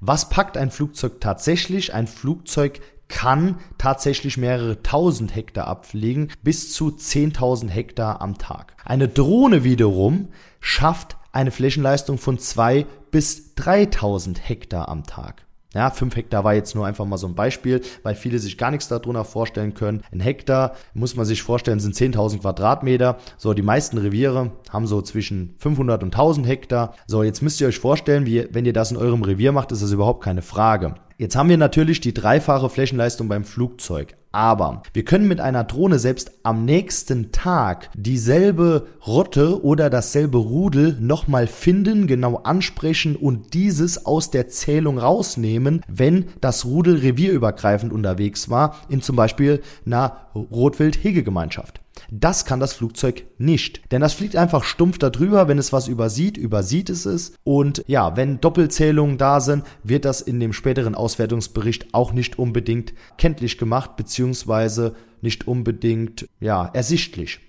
Was 0.00 0.28
packt 0.28 0.56
ein 0.56 0.70
Flugzeug 0.70 1.20
tatsächlich? 1.20 1.92
Ein 1.92 2.06
Flugzeug 2.06 2.80
kann 3.08 3.58
tatsächlich 3.78 4.36
mehrere 4.36 4.82
tausend 4.82 5.34
Hektar 5.34 5.66
abfliegen, 5.66 6.30
bis 6.42 6.72
zu 6.72 6.90
10.000 6.90 7.68
Hektar 7.68 8.20
am 8.20 8.38
Tag. 8.38 8.76
Eine 8.84 9.08
Drohne 9.08 9.64
wiederum 9.64 10.28
schafft 10.60 11.16
eine 11.32 11.50
Flächenleistung 11.50 12.18
von 12.18 12.38
zwei 12.38 12.86
bis 13.10 13.54
3000 13.56 14.48
Hektar 14.48 14.88
am 14.88 15.04
Tag. 15.04 15.47
Ja, 15.74 15.90
5 15.90 16.16
Hektar 16.16 16.44
war 16.44 16.54
jetzt 16.54 16.74
nur 16.74 16.86
einfach 16.86 17.04
mal 17.04 17.18
so 17.18 17.26
ein 17.26 17.34
Beispiel, 17.34 17.82
weil 18.02 18.14
viele 18.14 18.38
sich 18.38 18.56
gar 18.56 18.70
nichts 18.70 18.88
darunter 18.88 19.24
vorstellen 19.24 19.74
können. 19.74 20.02
Ein 20.10 20.20
Hektar, 20.20 20.72
muss 20.94 21.14
man 21.14 21.26
sich 21.26 21.42
vorstellen, 21.42 21.78
sind 21.78 21.94
10.000 21.94 22.40
Quadratmeter. 22.40 23.18
So, 23.36 23.52
die 23.52 23.62
meisten 23.62 23.98
Reviere 23.98 24.52
haben 24.70 24.86
so 24.86 25.02
zwischen 25.02 25.54
500 25.58 26.02
und 26.02 26.14
1000 26.14 26.46
Hektar. 26.46 26.94
So, 27.06 27.22
jetzt 27.22 27.42
müsst 27.42 27.60
ihr 27.60 27.68
euch 27.68 27.78
vorstellen, 27.78 28.24
wie, 28.24 28.48
wenn 28.50 28.64
ihr 28.64 28.72
das 28.72 28.90
in 28.90 28.96
eurem 28.96 29.22
Revier 29.22 29.52
macht, 29.52 29.70
ist 29.72 29.82
das 29.82 29.92
überhaupt 29.92 30.24
keine 30.24 30.42
Frage. 30.42 30.94
Jetzt 31.18 31.36
haben 31.36 31.48
wir 31.48 31.58
natürlich 31.58 32.00
die 32.00 32.14
dreifache 32.14 32.70
Flächenleistung 32.70 33.28
beim 33.28 33.44
Flugzeug. 33.44 34.17
Aber 34.30 34.82
wir 34.92 35.04
können 35.04 35.26
mit 35.26 35.40
einer 35.40 35.64
Drohne 35.64 35.98
selbst 35.98 36.32
am 36.42 36.64
nächsten 36.64 37.32
Tag 37.32 37.90
dieselbe 37.94 38.86
Rotte 39.06 39.64
oder 39.64 39.88
dasselbe 39.88 40.38
Rudel 40.38 40.96
nochmal 41.00 41.46
finden, 41.46 42.06
genau 42.06 42.36
ansprechen 42.36 43.16
und 43.16 43.54
dieses 43.54 44.04
aus 44.04 44.30
der 44.30 44.48
Zählung 44.48 44.98
rausnehmen, 44.98 45.82
wenn 45.88 46.26
das 46.40 46.66
Rudel 46.66 46.96
revierübergreifend 46.98 47.92
unterwegs 47.92 48.50
war, 48.50 48.76
in 48.88 49.00
zum 49.00 49.16
Beispiel 49.16 49.62
einer 49.86 50.28
Rotwild-Hegegemeinschaft. 50.34 51.80
Das 52.10 52.44
kann 52.44 52.60
das 52.60 52.72
Flugzeug 52.72 53.24
nicht. 53.38 53.92
Denn 53.92 54.00
das 54.00 54.14
fliegt 54.14 54.36
einfach 54.36 54.64
stumpf 54.64 54.98
darüber. 54.98 55.48
Wenn 55.48 55.58
es 55.58 55.72
was 55.72 55.88
übersieht, 55.88 56.36
übersieht 56.36 56.90
es 56.90 57.06
es. 57.06 57.34
Und 57.44 57.84
ja, 57.86 58.16
wenn 58.16 58.40
Doppelzählungen 58.40 59.18
da 59.18 59.40
sind, 59.40 59.64
wird 59.82 60.04
das 60.04 60.20
in 60.20 60.40
dem 60.40 60.52
späteren 60.52 60.94
Auswertungsbericht 60.94 61.94
auch 61.94 62.12
nicht 62.12 62.38
unbedingt 62.38 62.94
kenntlich 63.16 63.58
gemacht, 63.58 63.96
beziehungsweise 63.96 64.94
nicht 65.20 65.48
unbedingt, 65.48 66.28
ja, 66.40 66.66
ersichtlich. 66.72 67.40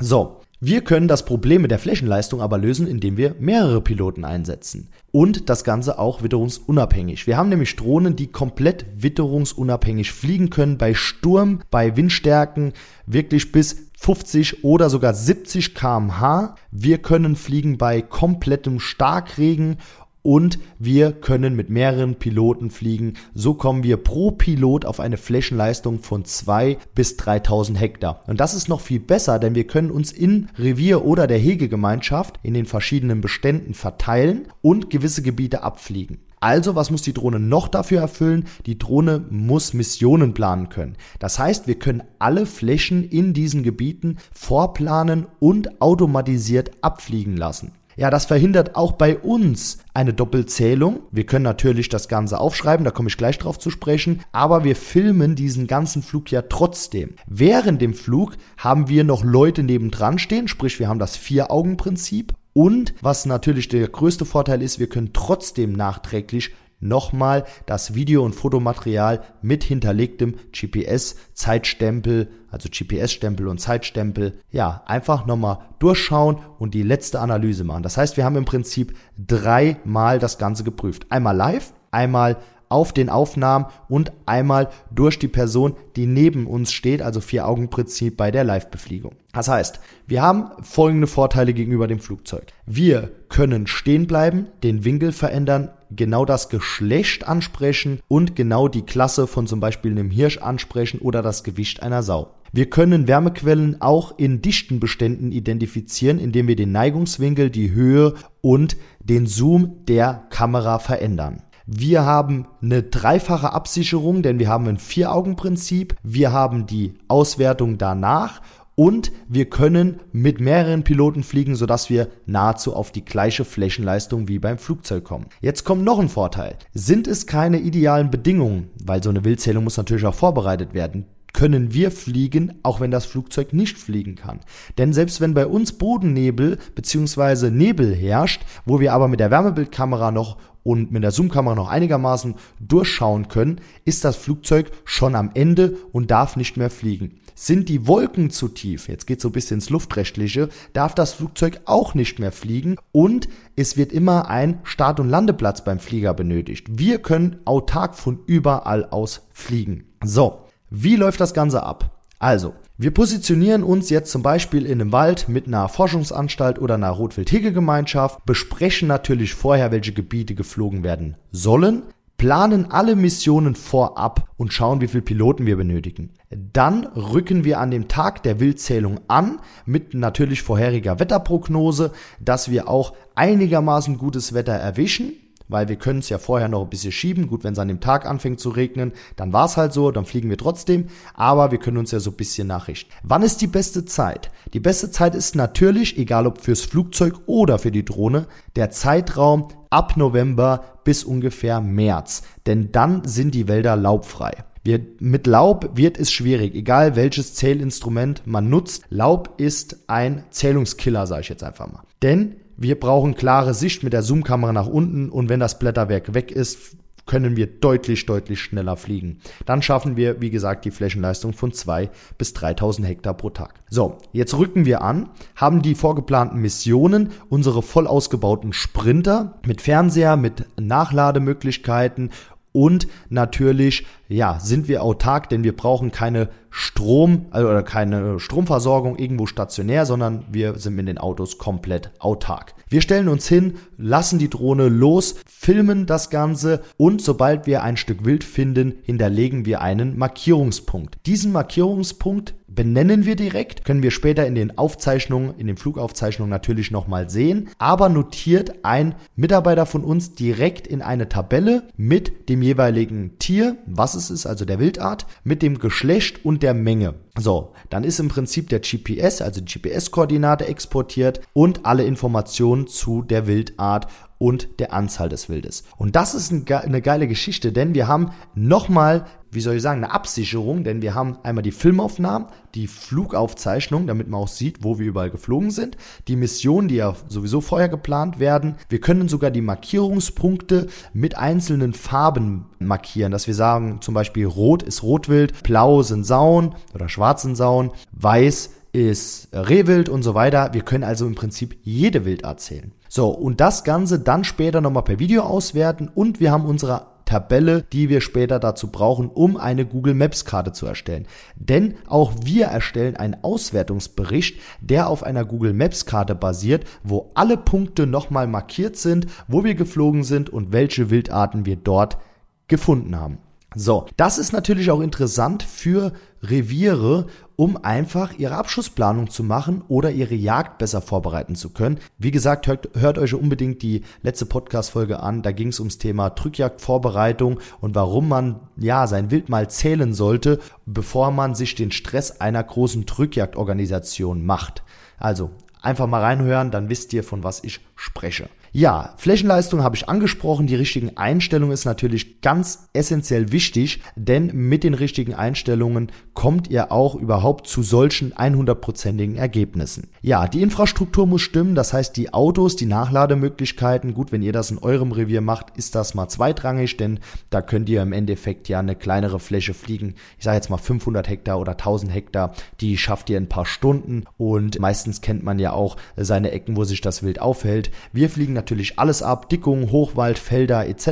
So. 0.00 0.40
Wir 0.64 0.82
können 0.82 1.08
das 1.08 1.24
Problem 1.24 1.62
mit 1.62 1.72
der 1.72 1.80
Flächenleistung 1.80 2.40
aber 2.40 2.56
lösen, 2.56 2.86
indem 2.86 3.16
wir 3.16 3.34
mehrere 3.40 3.80
Piloten 3.80 4.24
einsetzen. 4.24 4.90
Und 5.10 5.50
das 5.50 5.64
Ganze 5.64 5.98
auch 5.98 6.22
witterungsunabhängig. 6.22 7.26
Wir 7.26 7.36
haben 7.36 7.48
nämlich 7.48 7.74
Drohnen, 7.74 8.14
die 8.14 8.28
komplett 8.28 8.86
witterungsunabhängig 8.94 10.12
fliegen 10.12 10.50
können, 10.50 10.78
bei 10.78 10.94
Sturm, 10.94 11.62
bei 11.72 11.96
Windstärken, 11.96 12.74
wirklich 13.06 13.50
bis 13.50 13.88
50 13.98 14.62
oder 14.62 14.88
sogar 14.88 15.14
70 15.14 15.74
kmh. 15.74 16.54
Wir 16.70 16.98
können 16.98 17.34
fliegen 17.34 17.76
bei 17.76 18.00
komplettem 18.00 18.78
Starkregen 18.78 19.78
und 20.22 20.58
wir 20.78 21.12
können 21.12 21.56
mit 21.56 21.68
mehreren 21.68 22.14
Piloten 22.14 22.70
fliegen. 22.70 23.14
So 23.34 23.54
kommen 23.54 23.82
wir 23.82 23.96
pro 23.96 24.30
Pilot 24.30 24.84
auf 24.84 25.00
eine 25.00 25.16
Flächenleistung 25.16 26.00
von 26.00 26.24
2 26.24 26.78
bis 26.94 27.16
3000 27.16 27.80
Hektar. 27.80 28.22
Und 28.26 28.40
das 28.40 28.54
ist 28.54 28.68
noch 28.68 28.80
viel 28.80 29.00
besser, 29.00 29.38
denn 29.38 29.54
wir 29.54 29.66
können 29.66 29.90
uns 29.90 30.12
in 30.12 30.48
Revier 30.58 31.04
oder 31.04 31.26
der 31.26 31.38
Hegegemeinschaft 31.38 32.38
in 32.42 32.54
den 32.54 32.66
verschiedenen 32.66 33.20
Beständen 33.20 33.74
verteilen 33.74 34.48
und 34.62 34.90
gewisse 34.90 35.22
Gebiete 35.22 35.62
abfliegen. 35.62 36.18
Also, 36.42 36.74
was 36.74 36.90
muss 36.90 37.02
die 37.02 37.12
Drohne 37.12 37.38
noch 37.38 37.68
dafür 37.68 38.00
erfüllen? 38.00 38.46
Die 38.66 38.76
Drohne 38.76 39.24
muss 39.30 39.74
Missionen 39.74 40.34
planen 40.34 40.70
können. 40.70 40.96
Das 41.20 41.38
heißt, 41.38 41.68
wir 41.68 41.76
können 41.76 42.02
alle 42.18 42.46
Flächen 42.46 43.08
in 43.08 43.32
diesen 43.32 43.62
Gebieten 43.62 44.16
vorplanen 44.34 45.26
und 45.38 45.80
automatisiert 45.80 46.72
abfliegen 46.80 47.36
lassen. 47.36 47.70
Ja, 47.96 48.10
das 48.10 48.24
verhindert 48.24 48.74
auch 48.74 48.92
bei 48.92 49.18
uns 49.18 49.78
eine 49.94 50.14
Doppelzählung. 50.14 51.00
Wir 51.10 51.26
können 51.26 51.44
natürlich 51.44 51.88
das 51.88 52.08
Ganze 52.08 52.38
aufschreiben, 52.38 52.84
da 52.84 52.90
komme 52.90 53.08
ich 53.08 53.16
gleich 53.16 53.38
drauf 53.38 53.58
zu 53.58 53.70
sprechen, 53.70 54.20
aber 54.32 54.64
wir 54.64 54.76
filmen 54.76 55.34
diesen 55.34 55.66
ganzen 55.66 56.02
Flug 56.02 56.30
ja 56.30 56.42
trotzdem. 56.42 57.14
Während 57.26 57.82
dem 57.82 57.94
Flug 57.94 58.36
haben 58.56 58.88
wir 58.88 59.04
noch 59.04 59.24
Leute 59.24 59.62
nebendran 59.62 60.18
stehen, 60.18 60.48
sprich 60.48 60.78
wir 60.78 60.88
haben 60.88 60.98
das 60.98 61.16
Vier-Augen-Prinzip 61.16 62.34
und 62.54 62.94
was 63.00 63.24
natürlich 63.24 63.68
der 63.68 63.88
größte 63.88 64.24
Vorteil 64.24 64.62
ist, 64.62 64.78
wir 64.78 64.88
können 64.88 65.12
trotzdem 65.14 65.72
nachträglich 65.72 66.52
nochmal 66.82 67.44
das 67.64 67.94
Video- 67.94 68.24
und 68.24 68.34
Fotomaterial 68.34 69.22
mit 69.40 69.64
hinterlegtem 69.64 70.34
GPS-Zeitstempel, 70.52 72.28
also 72.50 72.68
GPS-Stempel 72.68 73.48
und 73.48 73.58
Zeitstempel, 73.58 74.38
ja, 74.50 74.82
einfach 74.86 75.24
nochmal 75.24 75.60
durchschauen 75.78 76.38
und 76.58 76.74
die 76.74 76.82
letzte 76.82 77.20
Analyse 77.20 77.64
machen. 77.64 77.82
Das 77.82 77.96
heißt, 77.96 78.16
wir 78.16 78.24
haben 78.24 78.36
im 78.36 78.44
Prinzip 78.44 78.94
dreimal 79.16 80.18
das 80.18 80.36
Ganze 80.38 80.64
geprüft. 80.64 81.06
Einmal 81.10 81.36
live, 81.36 81.72
einmal 81.90 82.36
auf 82.72 82.92
den 82.92 83.08
Aufnahmen 83.08 83.66
und 83.88 84.12
einmal 84.26 84.70
durch 84.90 85.18
die 85.18 85.28
Person, 85.28 85.76
die 85.94 86.06
neben 86.06 86.46
uns 86.46 86.72
steht, 86.72 87.02
also 87.02 87.20
Vier-Augen-Prinzip 87.20 88.16
bei 88.16 88.30
der 88.30 88.44
Live-Befliegung. 88.44 89.12
Das 89.32 89.48
heißt, 89.48 89.80
wir 90.06 90.22
haben 90.22 90.50
folgende 90.62 91.06
Vorteile 91.06 91.52
gegenüber 91.52 91.86
dem 91.86 92.00
Flugzeug. 92.00 92.46
Wir 92.66 93.10
können 93.28 93.66
stehen 93.66 94.06
bleiben, 94.06 94.48
den 94.62 94.84
Winkel 94.84 95.12
verändern, 95.12 95.70
genau 95.90 96.24
das 96.24 96.48
Geschlecht 96.48 97.28
ansprechen 97.28 98.00
und 98.08 98.34
genau 98.36 98.68
die 98.68 98.82
Klasse 98.82 99.26
von 99.26 99.46
zum 99.46 99.60
Beispiel 99.60 99.92
einem 99.92 100.10
Hirsch 100.10 100.38
ansprechen 100.38 101.00
oder 101.00 101.22
das 101.22 101.44
Gewicht 101.44 101.82
einer 101.82 102.02
Sau. 102.02 102.34
Wir 102.54 102.68
können 102.68 103.08
Wärmequellen 103.08 103.80
auch 103.80 104.18
in 104.18 104.42
dichten 104.42 104.78
Beständen 104.78 105.32
identifizieren, 105.32 106.18
indem 106.18 106.48
wir 106.48 106.56
den 106.56 106.72
Neigungswinkel, 106.72 107.48
die 107.48 107.70
Höhe 107.70 108.14
und 108.42 108.76
den 109.00 109.26
Zoom 109.26 109.84
der 109.86 110.24
Kamera 110.28 110.78
verändern. 110.78 111.42
Wir 111.66 112.04
haben 112.04 112.46
eine 112.60 112.82
dreifache 112.82 113.52
Absicherung, 113.52 114.22
denn 114.22 114.38
wir 114.38 114.48
haben 114.48 114.66
ein 114.66 114.78
Vier-Augen-Prinzip. 114.78 115.94
Wir 116.02 116.32
haben 116.32 116.66
die 116.66 116.94
Auswertung 117.08 117.78
danach 117.78 118.40
und 118.74 119.12
wir 119.28 119.50
können 119.50 120.00
mit 120.12 120.40
mehreren 120.40 120.82
Piloten 120.82 121.22
fliegen, 121.22 121.54
sodass 121.56 121.90
wir 121.90 122.08
nahezu 122.26 122.74
auf 122.74 122.90
die 122.90 123.04
gleiche 123.04 123.44
Flächenleistung 123.44 124.28
wie 124.28 124.38
beim 124.38 124.58
Flugzeug 124.58 125.04
kommen. 125.04 125.26
Jetzt 125.40 125.64
kommt 125.64 125.84
noch 125.84 125.98
ein 125.98 126.08
Vorteil. 126.08 126.56
Sind 126.72 127.06
es 127.06 127.26
keine 127.26 127.58
idealen 127.58 128.10
Bedingungen, 128.10 128.70
weil 128.82 129.02
so 129.02 129.10
eine 129.10 129.24
Wildzählung 129.24 129.64
muss 129.64 129.76
natürlich 129.76 130.06
auch 130.06 130.14
vorbereitet 130.14 130.74
werden, 130.74 131.04
können 131.32 131.72
wir 131.72 131.90
fliegen, 131.90 132.58
auch 132.62 132.80
wenn 132.80 132.90
das 132.90 133.06
Flugzeug 133.06 133.52
nicht 133.52 133.78
fliegen 133.78 134.16
kann. 134.16 134.40
Denn 134.78 134.92
selbst 134.92 135.20
wenn 135.20 135.34
bei 135.34 135.46
uns 135.46 135.72
Bodennebel 135.72 136.58
bzw. 136.74 137.50
Nebel 137.50 137.94
herrscht, 137.94 138.42
wo 138.64 138.80
wir 138.80 138.92
aber 138.92 139.08
mit 139.08 139.20
der 139.20 139.30
Wärmebildkamera 139.30 140.10
noch 140.10 140.36
und 140.62 140.92
mit 140.92 141.02
der 141.02 141.10
Zoomkamera 141.10 141.54
noch 141.54 141.68
einigermaßen 141.68 142.34
durchschauen 142.60 143.28
können, 143.28 143.60
ist 143.84 144.04
das 144.04 144.16
Flugzeug 144.16 144.70
schon 144.84 145.14
am 145.14 145.30
Ende 145.34 145.76
und 145.92 146.10
darf 146.10 146.36
nicht 146.36 146.56
mehr 146.56 146.70
fliegen. 146.70 147.18
Sind 147.34 147.68
die 147.68 147.86
Wolken 147.86 148.30
zu 148.30 148.48
tief, 148.48 148.88
jetzt 148.88 149.06
geht 149.06 149.20
so 149.20 149.30
ein 149.30 149.32
bisschen 149.32 149.56
ins 149.56 149.70
Luftrechtliche, 149.70 150.50
darf 150.74 150.94
das 150.94 151.14
Flugzeug 151.14 151.62
auch 151.64 151.94
nicht 151.94 152.18
mehr 152.18 152.30
fliegen 152.30 152.76
und 152.92 153.28
es 153.56 153.76
wird 153.76 153.92
immer 153.92 154.28
ein 154.28 154.60
Start- 154.64 155.00
und 155.00 155.08
Landeplatz 155.08 155.64
beim 155.64 155.80
Flieger 155.80 156.14
benötigt. 156.14 156.66
Wir 156.70 156.98
können 156.98 157.38
autark 157.44 157.96
von 157.96 158.20
überall 158.26 158.84
aus 158.84 159.26
fliegen. 159.32 159.84
So, 160.04 160.41
wie 160.74 160.96
läuft 160.96 161.20
das 161.20 161.34
Ganze 161.34 161.62
ab? 161.62 161.90
Also, 162.18 162.54
wir 162.78 162.92
positionieren 162.92 163.62
uns 163.62 163.90
jetzt 163.90 164.10
zum 164.10 164.22
Beispiel 164.22 164.64
in 164.64 164.80
einem 164.80 164.90
Wald 164.90 165.28
mit 165.28 165.46
einer 165.46 165.68
Forschungsanstalt 165.68 166.58
oder 166.58 166.76
einer 166.76 166.88
Rotwild-Hegegemeinschaft, 166.88 168.24
besprechen 168.24 168.88
natürlich 168.88 169.34
vorher, 169.34 169.70
welche 169.70 169.92
Gebiete 169.92 170.34
geflogen 170.34 170.82
werden 170.82 171.16
sollen, 171.30 171.82
planen 172.16 172.70
alle 172.70 172.96
Missionen 172.96 173.54
vorab 173.54 174.30
und 174.38 174.54
schauen, 174.54 174.80
wie 174.80 174.88
viele 174.88 175.02
Piloten 175.02 175.44
wir 175.44 175.58
benötigen. 175.58 176.14
Dann 176.30 176.86
rücken 176.86 177.44
wir 177.44 177.60
an 177.60 177.70
dem 177.70 177.88
Tag 177.88 178.22
der 178.22 178.40
Wildzählung 178.40 179.00
an 179.08 179.40
mit 179.66 179.92
natürlich 179.92 180.40
vorheriger 180.40 180.98
Wetterprognose, 180.98 181.92
dass 182.18 182.50
wir 182.50 182.66
auch 182.68 182.94
einigermaßen 183.14 183.98
gutes 183.98 184.32
Wetter 184.32 184.54
erwischen 184.54 185.12
weil 185.52 185.68
wir 185.68 185.76
können 185.76 186.00
es 186.00 186.08
ja 186.08 186.18
vorher 186.18 186.48
noch 186.48 186.62
ein 186.62 186.70
bisschen 186.70 186.92
schieben. 186.92 187.26
Gut, 187.26 187.44
wenn 187.44 187.52
es 187.52 187.58
an 187.58 187.68
dem 187.68 187.80
Tag 187.80 188.06
anfängt 188.06 188.40
zu 188.40 188.50
regnen, 188.50 188.92
dann 189.16 189.32
war 189.32 189.46
es 189.46 189.56
halt 189.56 189.72
so, 189.72 189.90
dann 189.90 190.06
fliegen 190.06 190.30
wir 190.30 190.38
trotzdem, 190.38 190.86
aber 191.14 191.50
wir 191.50 191.58
können 191.58 191.76
uns 191.76 191.90
ja 191.90 192.00
so 192.00 192.10
ein 192.10 192.16
bisschen 192.16 192.48
nachrichten. 192.48 192.90
Wann 193.02 193.22
ist 193.22 193.40
die 193.40 193.46
beste 193.46 193.84
Zeit? 193.84 194.30
Die 194.52 194.60
beste 194.60 194.90
Zeit 194.90 195.14
ist 195.14 195.36
natürlich, 195.36 195.98
egal 195.98 196.26
ob 196.26 196.40
fürs 196.40 196.62
Flugzeug 196.62 197.14
oder 197.26 197.58
für 197.58 197.70
die 197.70 197.84
Drohne, 197.84 198.26
der 198.56 198.70
Zeitraum 198.70 199.48
ab 199.70 199.96
November 199.96 200.64
bis 200.84 201.04
ungefähr 201.04 201.60
März, 201.60 202.22
denn 202.46 202.72
dann 202.72 203.04
sind 203.04 203.34
die 203.34 203.48
Wälder 203.48 203.76
laubfrei. 203.76 204.44
Wir, 204.64 204.80
mit 205.00 205.26
Laub 205.26 205.76
wird 205.76 205.98
es 205.98 206.12
schwierig, 206.12 206.54
egal 206.54 206.94
welches 206.94 207.34
Zählinstrument 207.34 208.22
man 208.26 208.48
nutzt. 208.48 208.84
Laub 208.90 209.40
ist 209.40 209.88
ein 209.88 210.24
Zählungskiller, 210.30 211.06
sage 211.08 211.22
ich 211.22 211.28
jetzt 211.28 211.42
einfach 211.42 211.66
mal. 211.66 211.82
Denn 212.00 212.36
wir 212.56 212.78
brauchen 212.78 213.14
klare 213.14 213.54
Sicht 213.54 213.82
mit 213.82 213.92
der 213.92 214.02
Zoomkamera 214.02 214.52
nach 214.52 214.66
unten 214.66 215.10
und 215.10 215.28
wenn 215.28 215.40
das 215.40 215.58
Blätterwerk 215.58 216.14
weg 216.14 216.30
ist, 216.30 216.76
können 217.06 217.36
wir 217.36 217.46
deutlich, 217.46 218.06
deutlich 218.06 218.40
schneller 218.40 218.76
fliegen. 218.76 219.18
Dann 219.44 219.62
schaffen 219.62 219.96
wir, 219.96 220.20
wie 220.20 220.30
gesagt, 220.30 220.64
die 220.64 220.70
Flächenleistung 220.70 221.32
von 221.32 221.52
2 221.52 221.90
bis 222.16 222.32
3000 222.34 222.86
Hektar 222.86 223.14
pro 223.14 223.30
Tag. 223.30 223.54
So, 223.68 223.98
jetzt 224.12 224.34
rücken 224.34 224.64
wir 224.66 224.82
an, 224.82 225.08
haben 225.34 225.62
die 225.62 225.74
vorgeplanten 225.74 226.40
Missionen, 226.40 227.10
unsere 227.28 227.62
voll 227.62 227.86
ausgebauten 227.86 228.52
Sprinter 228.52 229.40
mit 229.44 229.60
Fernseher, 229.60 230.16
mit 230.16 230.46
Nachlademöglichkeiten 230.60 232.10
und 232.52 232.86
natürlich, 233.08 233.86
ja, 234.08 234.38
sind 234.40 234.68
wir 234.68 234.82
autark, 234.82 235.28
denn 235.28 235.42
wir 235.42 235.56
brauchen 235.56 235.90
keine 235.90 236.28
Strom 236.50 237.26
also, 237.30 237.62
keine 237.64 238.20
Stromversorgung 238.20 238.98
irgendwo 238.98 239.24
stationär, 239.24 239.86
sondern 239.86 240.26
wir 240.30 240.58
sind 240.58 240.76
mit 240.76 240.86
den 240.86 240.98
Autos 240.98 241.38
komplett 241.38 241.90
autark. 241.98 242.54
Wir 242.68 242.82
stellen 242.82 243.08
uns 243.08 243.26
hin, 243.26 243.54
lassen 243.78 244.18
die 244.18 244.28
Drohne 244.28 244.68
los, 244.68 245.16
filmen 245.26 245.86
das 245.86 246.10
Ganze 246.10 246.62
und 246.76 247.00
sobald 247.00 247.46
wir 247.46 247.62
ein 247.62 247.78
Stück 247.78 248.04
Wild 248.04 248.22
finden, 248.22 248.74
hinterlegen 248.82 249.46
wir 249.46 249.62
einen 249.62 249.96
Markierungspunkt. 249.96 250.98
Diesen 251.06 251.32
Markierungspunkt 251.32 252.34
benennen 252.54 253.06
wir 253.06 253.16
direkt, 253.16 253.64
können 253.64 253.82
wir 253.82 253.90
später 253.90 254.26
in 254.26 254.34
den 254.34 254.58
Aufzeichnungen, 254.58 255.34
in 255.38 255.46
den 255.46 255.56
Flugaufzeichnungen 255.56 256.30
natürlich 256.30 256.70
nochmal 256.70 257.10
sehen, 257.10 257.48
aber 257.58 257.88
notiert 257.88 258.64
ein 258.64 258.94
Mitarbeiter 259.16 259.66
von 259.66 259.84
uns 259.84 260.14
direkt 260.14 260.66
in 260.66 260.82
eine 260.82 261.08
Tabelle 261.08 261.68
mit 261.76 262.28
dem 262.28 262.42
jeweiligen 262.42 263.18
Tier, 263.18 263.56
was 263.66 263.94
es 263.94 264.10
ist, 264.10 264.26
also 264.26 264.44
der 264.44 264.58
Wildart, 264.58 265.06
mit 265.24 265.42
dem 265.42 265.58
Geschlecht 265.58 266.24
und 266.24 266.42
der 266.42 266.54
Menge. 266.54 266.94
So, 267.18 267.52
dann 267.68 267.84
ist 267.84 268.00
im 268.00 268.08
Prinzip 268.08 268.48
der 268.48 268.60
GPS, 268.60 269.20
also 269.20 269.42
GPS-Koordinate 269.42 270.46
exportiert 270.46 271.20
und 271.34 271.66
alle 271.66 271.84
Informationen 271.84 272.66
zu 272.66 273.02
der 273.02 273.26
Wildart 273.26 273.86
und 274.16 274.60
der 274.60 274.72
Anzahl 274.72 275.08
des 275.08 275.28
Wildes. 275.28 275.64
Und 275.76 275.96
das 275.96 276.14
ist 276.14 276.32
eine 276.32 276.80
geile 276.80 277.08
Geschichte, 277.08 277.52
denn 277.52 277.74
wir 277.74 277.88
haben 277.88 278.12
nochmal, 278.36 279.06
wie 279.32 279.40
soll 279.40 279.56
ich 279.56 279.62
sagen, 279.62 279.82
eine 279.82 279.92
Absicherung, 279.92 280.62
denn 280.62 280.80
wir 280.80 280.94
haben 280.94 281.18
einmal 281.24 281.42
die 281.42 281.50
Filmaufnahmen, 281.50 282.28
die 282.54 282.68
Flugaufzeichnung, 282.68 283.88
damit 283.88 284.08
man 284.08 284.20
auch 284.20 284.28
sieht, 284.28 284.62
wo 284.62 284.78
wir 284.78 284.86
überall 284.86 285.10
geflogen 285.10 285.50
sind, 285.50 285.76
die 286.06 286.14
Missionen, 286.14 286.68
die 286.68 286.76
ja 286.76 286.94
sowieso 287.08 287.40
vorher 287.40 287.68
geplant 287.68 288.20
werden. 288.20 288.54
Wir 288.68 288.80
können 288.80 289.08
sogar 289.08 289.32
die 289.32 289.40
Markierungspunkte 289.40 290.68
mit 290.92 291.16
einzelnen 291.18 291.72
Farben 291.72 292.46
markieren, 292.60 293.10
dass 293.10 293.26
wir 293.26 293.34
sagen, 293.34 293.80
zum 293.80 293.94
Beispiel 293.94 294.26
rot 294.26 294.62
ist 294.62 294.84
Rotwild, 294.84 295.42
blau 295.42 295.82
sind 295.82 296.04
Sauen 296.04 296.54
oder 296.74 296.88
schwarzen 297.02 297.34
Sauen, 297.34 297.72
weiß 297.90 298.50
ist 298.72 299.28
Rehwild 299.32 299.88
und 299.88 300.04
so 300.04 300.14
weiter. 300.14 300.50
Wir 300.52 300.62
können 300.62 300.84
also 300.84 301.04
im 301.04 301.16
Prinzip 301.16 301.58
jede 301.62 302.04
Wildart 302.04 302.40
zählen. 302.40 302.72
So, 302.88 303.08
und 303.08 303.40
das 303.40 303.64
Ganze 303.64 303.98
dann 303.98 304.22
später 304.22 304.60
nochmal 304.60 304.84
per 304.84 305.00
Video 305.00 305.24
auswerten 305.24 305.90
und 305.92 306.20
wir 306.20 306.30
haben 306.30 306.46
unsere 306.46 306.86
Tabelle, 307.04 307.64
die 307.72 307.88
wir 307.88 308.00
später 308.00 308.38
dazu 308.38 308.68
brauchen, 308.68 309.08
um 309.08 309.36
eine 309.36 309.66
Google 309.66 309.94
Maps 309.94 310.24
Karte 310.24 310.52
zu 310.52 310.64
erstellen. 310.64 311.08
Denn 311.34 311.74
auch 311.88 312.12
wir 312.22 312.46
erstellen 312.46 312.96
einen 312.96 313.16
Auswertungsbericht, 313.22 314.38
der 314.60 314.88
auf 314.88 315.02
einer 315.02 315.24
Google 315.24 315.54
Maps 315.54 315.86
Karte 315.86 316.14
basiert, 316.14 316.64
wo 316.84 317.10
alle 317.14 317.36
Punkte 317.36 317.88
nochmal 317.88 318.28
markiert 318.28 318.76
sind, 318.76 319.06
wo 319.26 319.42
wir 319.42 319.56
geflogen 319.56 320.04
sind 320.04 320.30
und 320.30 320.52
welche 320.52 320.88
Wildarten 320.88 321.46
wir 321.46 321.56
dort 321.56 321.98
gefunden 322.46 322.94
haben. 322.96 323.18
So, 323.54 323.86
das 323.96 324.18
ist 324.18 324.32
natürlich 324.32 324.70
auch 324.70 324.80
interessant 324.80 325.42
für 325.42 325.92
Reviere, 326.22 327.06
um 327.36 327.56
einfach 327.56 328.12
ihre 328.18 328.36
Abschussplanung 328.36 329.10
zu 329.10 329.24
machen 329.24 329.62
oder 329.68 329.90
ihre 329.90 330.14
Jagd 330.14 330.58
besser 330.58 330.80
vorbereiten 330.80 331.34
zu 331.34 331.50
können. 331.50 331.78
Wie 331.98 332.10
gesagt, 332.12 332.46
hört, 332.46 332.70
hört 332.74 332.98
euch 332.98 333.14
unbedingt 333.14 333.62
die 333.62 333.82
letzte 334.02 334.26
Podcast-Folge 334.26 335.00
an. 335.00 335.22
Da 335.22 335.32
ging 335.32 335.48
es 335.48 335.58
ums 335.58 335.78
Thema 335.78 336.10
Drückjagdvorbereitung 336.10 337.40
und 337.60 337.74
warum 337.74 338.08
man 338.08 338.40
ja 338.56 338.86
sein 338.86 339.10
Wild 339.10 339.28
mal 339.28 339.50
zählen 339.50 339.92
sollte, 339.92 340.38
bevor 340.66 341.10
man 341.10 341.34
sich 341.34 341.54
den 341.54 341.72
Stress 341.72 342.20
einer 342.20 342.42
großen 342.42 342.86
Drückjagdorganisation 342.86 344.24
macht. 344.24 344.62
Also 344.98 345.30
einfach 345.60 345.86
mal 345.88 346.00
reinhören, 346.00 346.50
dann 346.50 346.68
wisst 346.68 346.92
ihr, 346.92 347.02
von 347.02 347.24
was 347.24 347.42
ich 347.42 347.60
spreche. 347.74 348.28
Ja, 348.54 348.92
Flächenleistung 348.98 349.62
habe 349.62 349.76
ich 349.76 349.88
angesprochen. 349.88 350.46
Die 350.46 350.54
richtigen 350.54 350.98
Einstellungen 350.98 351.54
ist 351.54 351.64
natürlich 351.64 352.20
ganz 352.20 352.68
essentiell 352.74 353.32
wichtig, 353.32 353.80
denn 353.96 354.30
mit 354.34 354.62
den 354.62 354.74
richtigen 354.74 355.14
Einstellungen 355.14 355.90
kommt 356.12 356.48
ihr 356.50 356.70
auch 356.70 356.94
überhaupt 356.94 357.46
zu 357.46 357.62
solchen 357.62 358.12
100%igen 358.12 359.16
Ergebnissen. 359.16 359.88
Ja, 360.02 360.28
die 360.28 360.42
Infrastruktur 360.42 361.06
muss 361.06 361.22
stimmen, 361.22 361.54
das 361.54 361.72
heißt 361.72 361.96
die 361.96 362.12
Autos, 362.12 362.54
die 362.54 362.66
Nachlademöglichkeiten. 362.66 363.94
Gut, 363.94 364.12
wenn 364.12 364.20
ihr 364.20 364.34
das 364.34 364.50
in 364.50 364.58
eurem 364.58 364.92
Revier 364.92 365.22
macht, 365.22 365.56
ist 365.56 365.74
das 365.74 365.94
mal 365.94 366.08
zweitrangig, 366.08 366.76
denn 366.76 367.00
da 367.30 367.40
könnt 367.40 367.70
ihr 367.70 367.80
im 367.80 367.94
Endeffekt 367.94 368.50
ja 368.50 368.58
eine 368.58 368.76
kleinere 368.76 369.18
Fläche 369.18 369.54
fliegen. 369.54 369.94
Ich 370.18 370.24
sage 370.24 370.36
jetzt 370.36 370.50
mal 370.50 370.58
500 370.58 371.08
Hektar 371.08 371.40
oder 371.40 371.52
1000 371.52 371.90
Hektar, 371.94 372.34
die 372.60 372.76
schafft 372.76 373.08
ihr 373.08 373.16
in 373.16 373.24
ein 373.24 373.28
paar 373.30 373.46
Stunden 373.46 374.04
und 374.18 374.60
meistens 374.60 375.00
kennt 375.00 375.22
man 375.22 375.38
ja 375.38 375.54
auch 375.54 375.78
seine 375.96 376.32
Ecken, 376.32 376.56
wo 376.56 376.64
sich 376.64 376.82
das 376.82 377.02
Wild 377.02 377.18
aufhält. 377.18 377.70
Wir 377.94 378.10
fliegen 378.10 378.34
natürlich 378.42 378.78
alles 378.78 379.02
ab, 379.02 379.28
Dickungen, 379.28 379.70
Hochwald, 379.70 380.18
Felder 380.18 380.66
etc., 380.66 380.86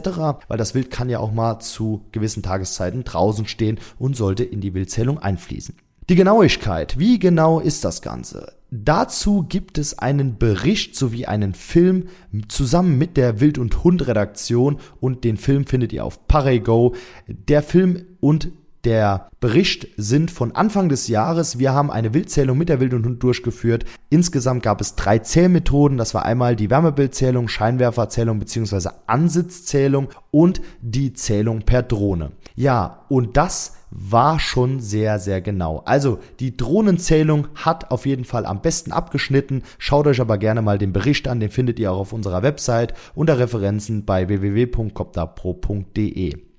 weil 0.48 0.58
das 0.58 0.74
Wild 0.74 0.90
kann 0.90 1.10
ja 1.10 1.18
auch 1.18 1.32
mal 1.32 1.58
zu 1.58 2.02
gewissen 2.12 2.42
Tageszeiten 2.42 3.04
draußen 3.04 3.46
stehen 3.46 3.78
und 3.98 4.16
sollte 4.16 4.44
in 4.44 4.60
die 4.60 4.74
Wildzählung 4.74 5.18
einfließen. 5.18 5.74
Die 6.08 6.16
Genauigkeit, 6.16 6.98
wie 6.98 7.18
genau 7.18 7.60
ist 7.60 7.84
das 7.84 8.02
Ganze? 8.02 8.54
Dazu 8.72 9.44
gibt 9.48 9.78
es 9.78 9.98
einen 9.98 10.38
Bericht 10.38 10.94
sowie 10.96 11.26
einen 11.26 11.54
Film 11.54 12.06
zusammen 12.48 12.98
mit 12.98 13.16
der 13.16 13.40
Wild- 13.40 13.58
und 13.58 13.82
Hund-Redaktion 13.82 14.78
und 15.00 15.24
den 15.24 15.36
Film 15.36 15.66
findet 15.66 15.92
ihr 15.92 16.04
auf 16.04 16.26
ParaGo. 16.28 16.94
Der 17.26 17.62
Film 17.62 18.06
und 18.20 18.52
der 18.84 19.28
Bericht 19.40 19.88
sind 19.96 20.30
von 20.30 20.54
Anfang 20.54 20.88
des 20.88 21.08
Jahres. 21.08 21.58
Wir 21.58 21.72
haben 21.72 21.90
eine 21.90 22.14
Wildzählung 22.14 22.56
mit 22.56 22.68
der 22.68 22.80
Wild 22.80 22.94
und 22.94 23.04
Hund 23.04 23.22
durchgeführt. 23.22 23.84
Insgesamt 24.08 24.62
gab 24.62 24.80
es 24.80 24.96
drei 24.96 25.18
Zählmethoden. 25.18 25.98
Das 25.98 26.14
war 26.14 26.24
einmal 26.24 26.56
die 26.56 26.70
Wärmebildzählung, 26.70 27.48
Scheinwerferzählung 27.48 28.38
bzw. 28.38 28.90
Ansitzzählung 29.06 30.08
und 30.30 30.62
die 30.80 31.12
Zählung 31.12 31.62
per 31.62 31.82
Drohne. 31.82 32.32
Ja, 32.54 33.04
und 33.08 33.36
das 33.36 33.76
war 33.90 34.38
schon 34.38 34.80
sehr, 34.80 35.18
sehr 35.18 35.40
genau. 35.40 35.82
Also 35.84 36.18
die 36.38 36.56
Drohnenzählung 36.56 37.48
hat 37.54 37.90
auf 37.90 38.06
jeden 38.06 38.24
Fall 38.24 38.46
am 38.46 38.62
besten 38.62 38.92
abgeschnitten. 38.92 39.62
Schaut 39.78 40.06
euch 40.06 40.20
aber 40.20 40.38
gerne 40.38 40.62
mal 40.62 40.78
den 40.78 40.92
Bericht 40.92 41.28
an, 41.28 41.40
den 41.40 41.50
findet 41.50 41.78
ihr 41.78 41.92
auch 41.92 41.98
auf 41.98 42.12
unserer 42.12 42.42
Website 42.42 42.94
unter 43.14 43.38
Referenzen 43.38 44.04
bei 44.04 44.28
www.copterpro.de. 44.28 46.49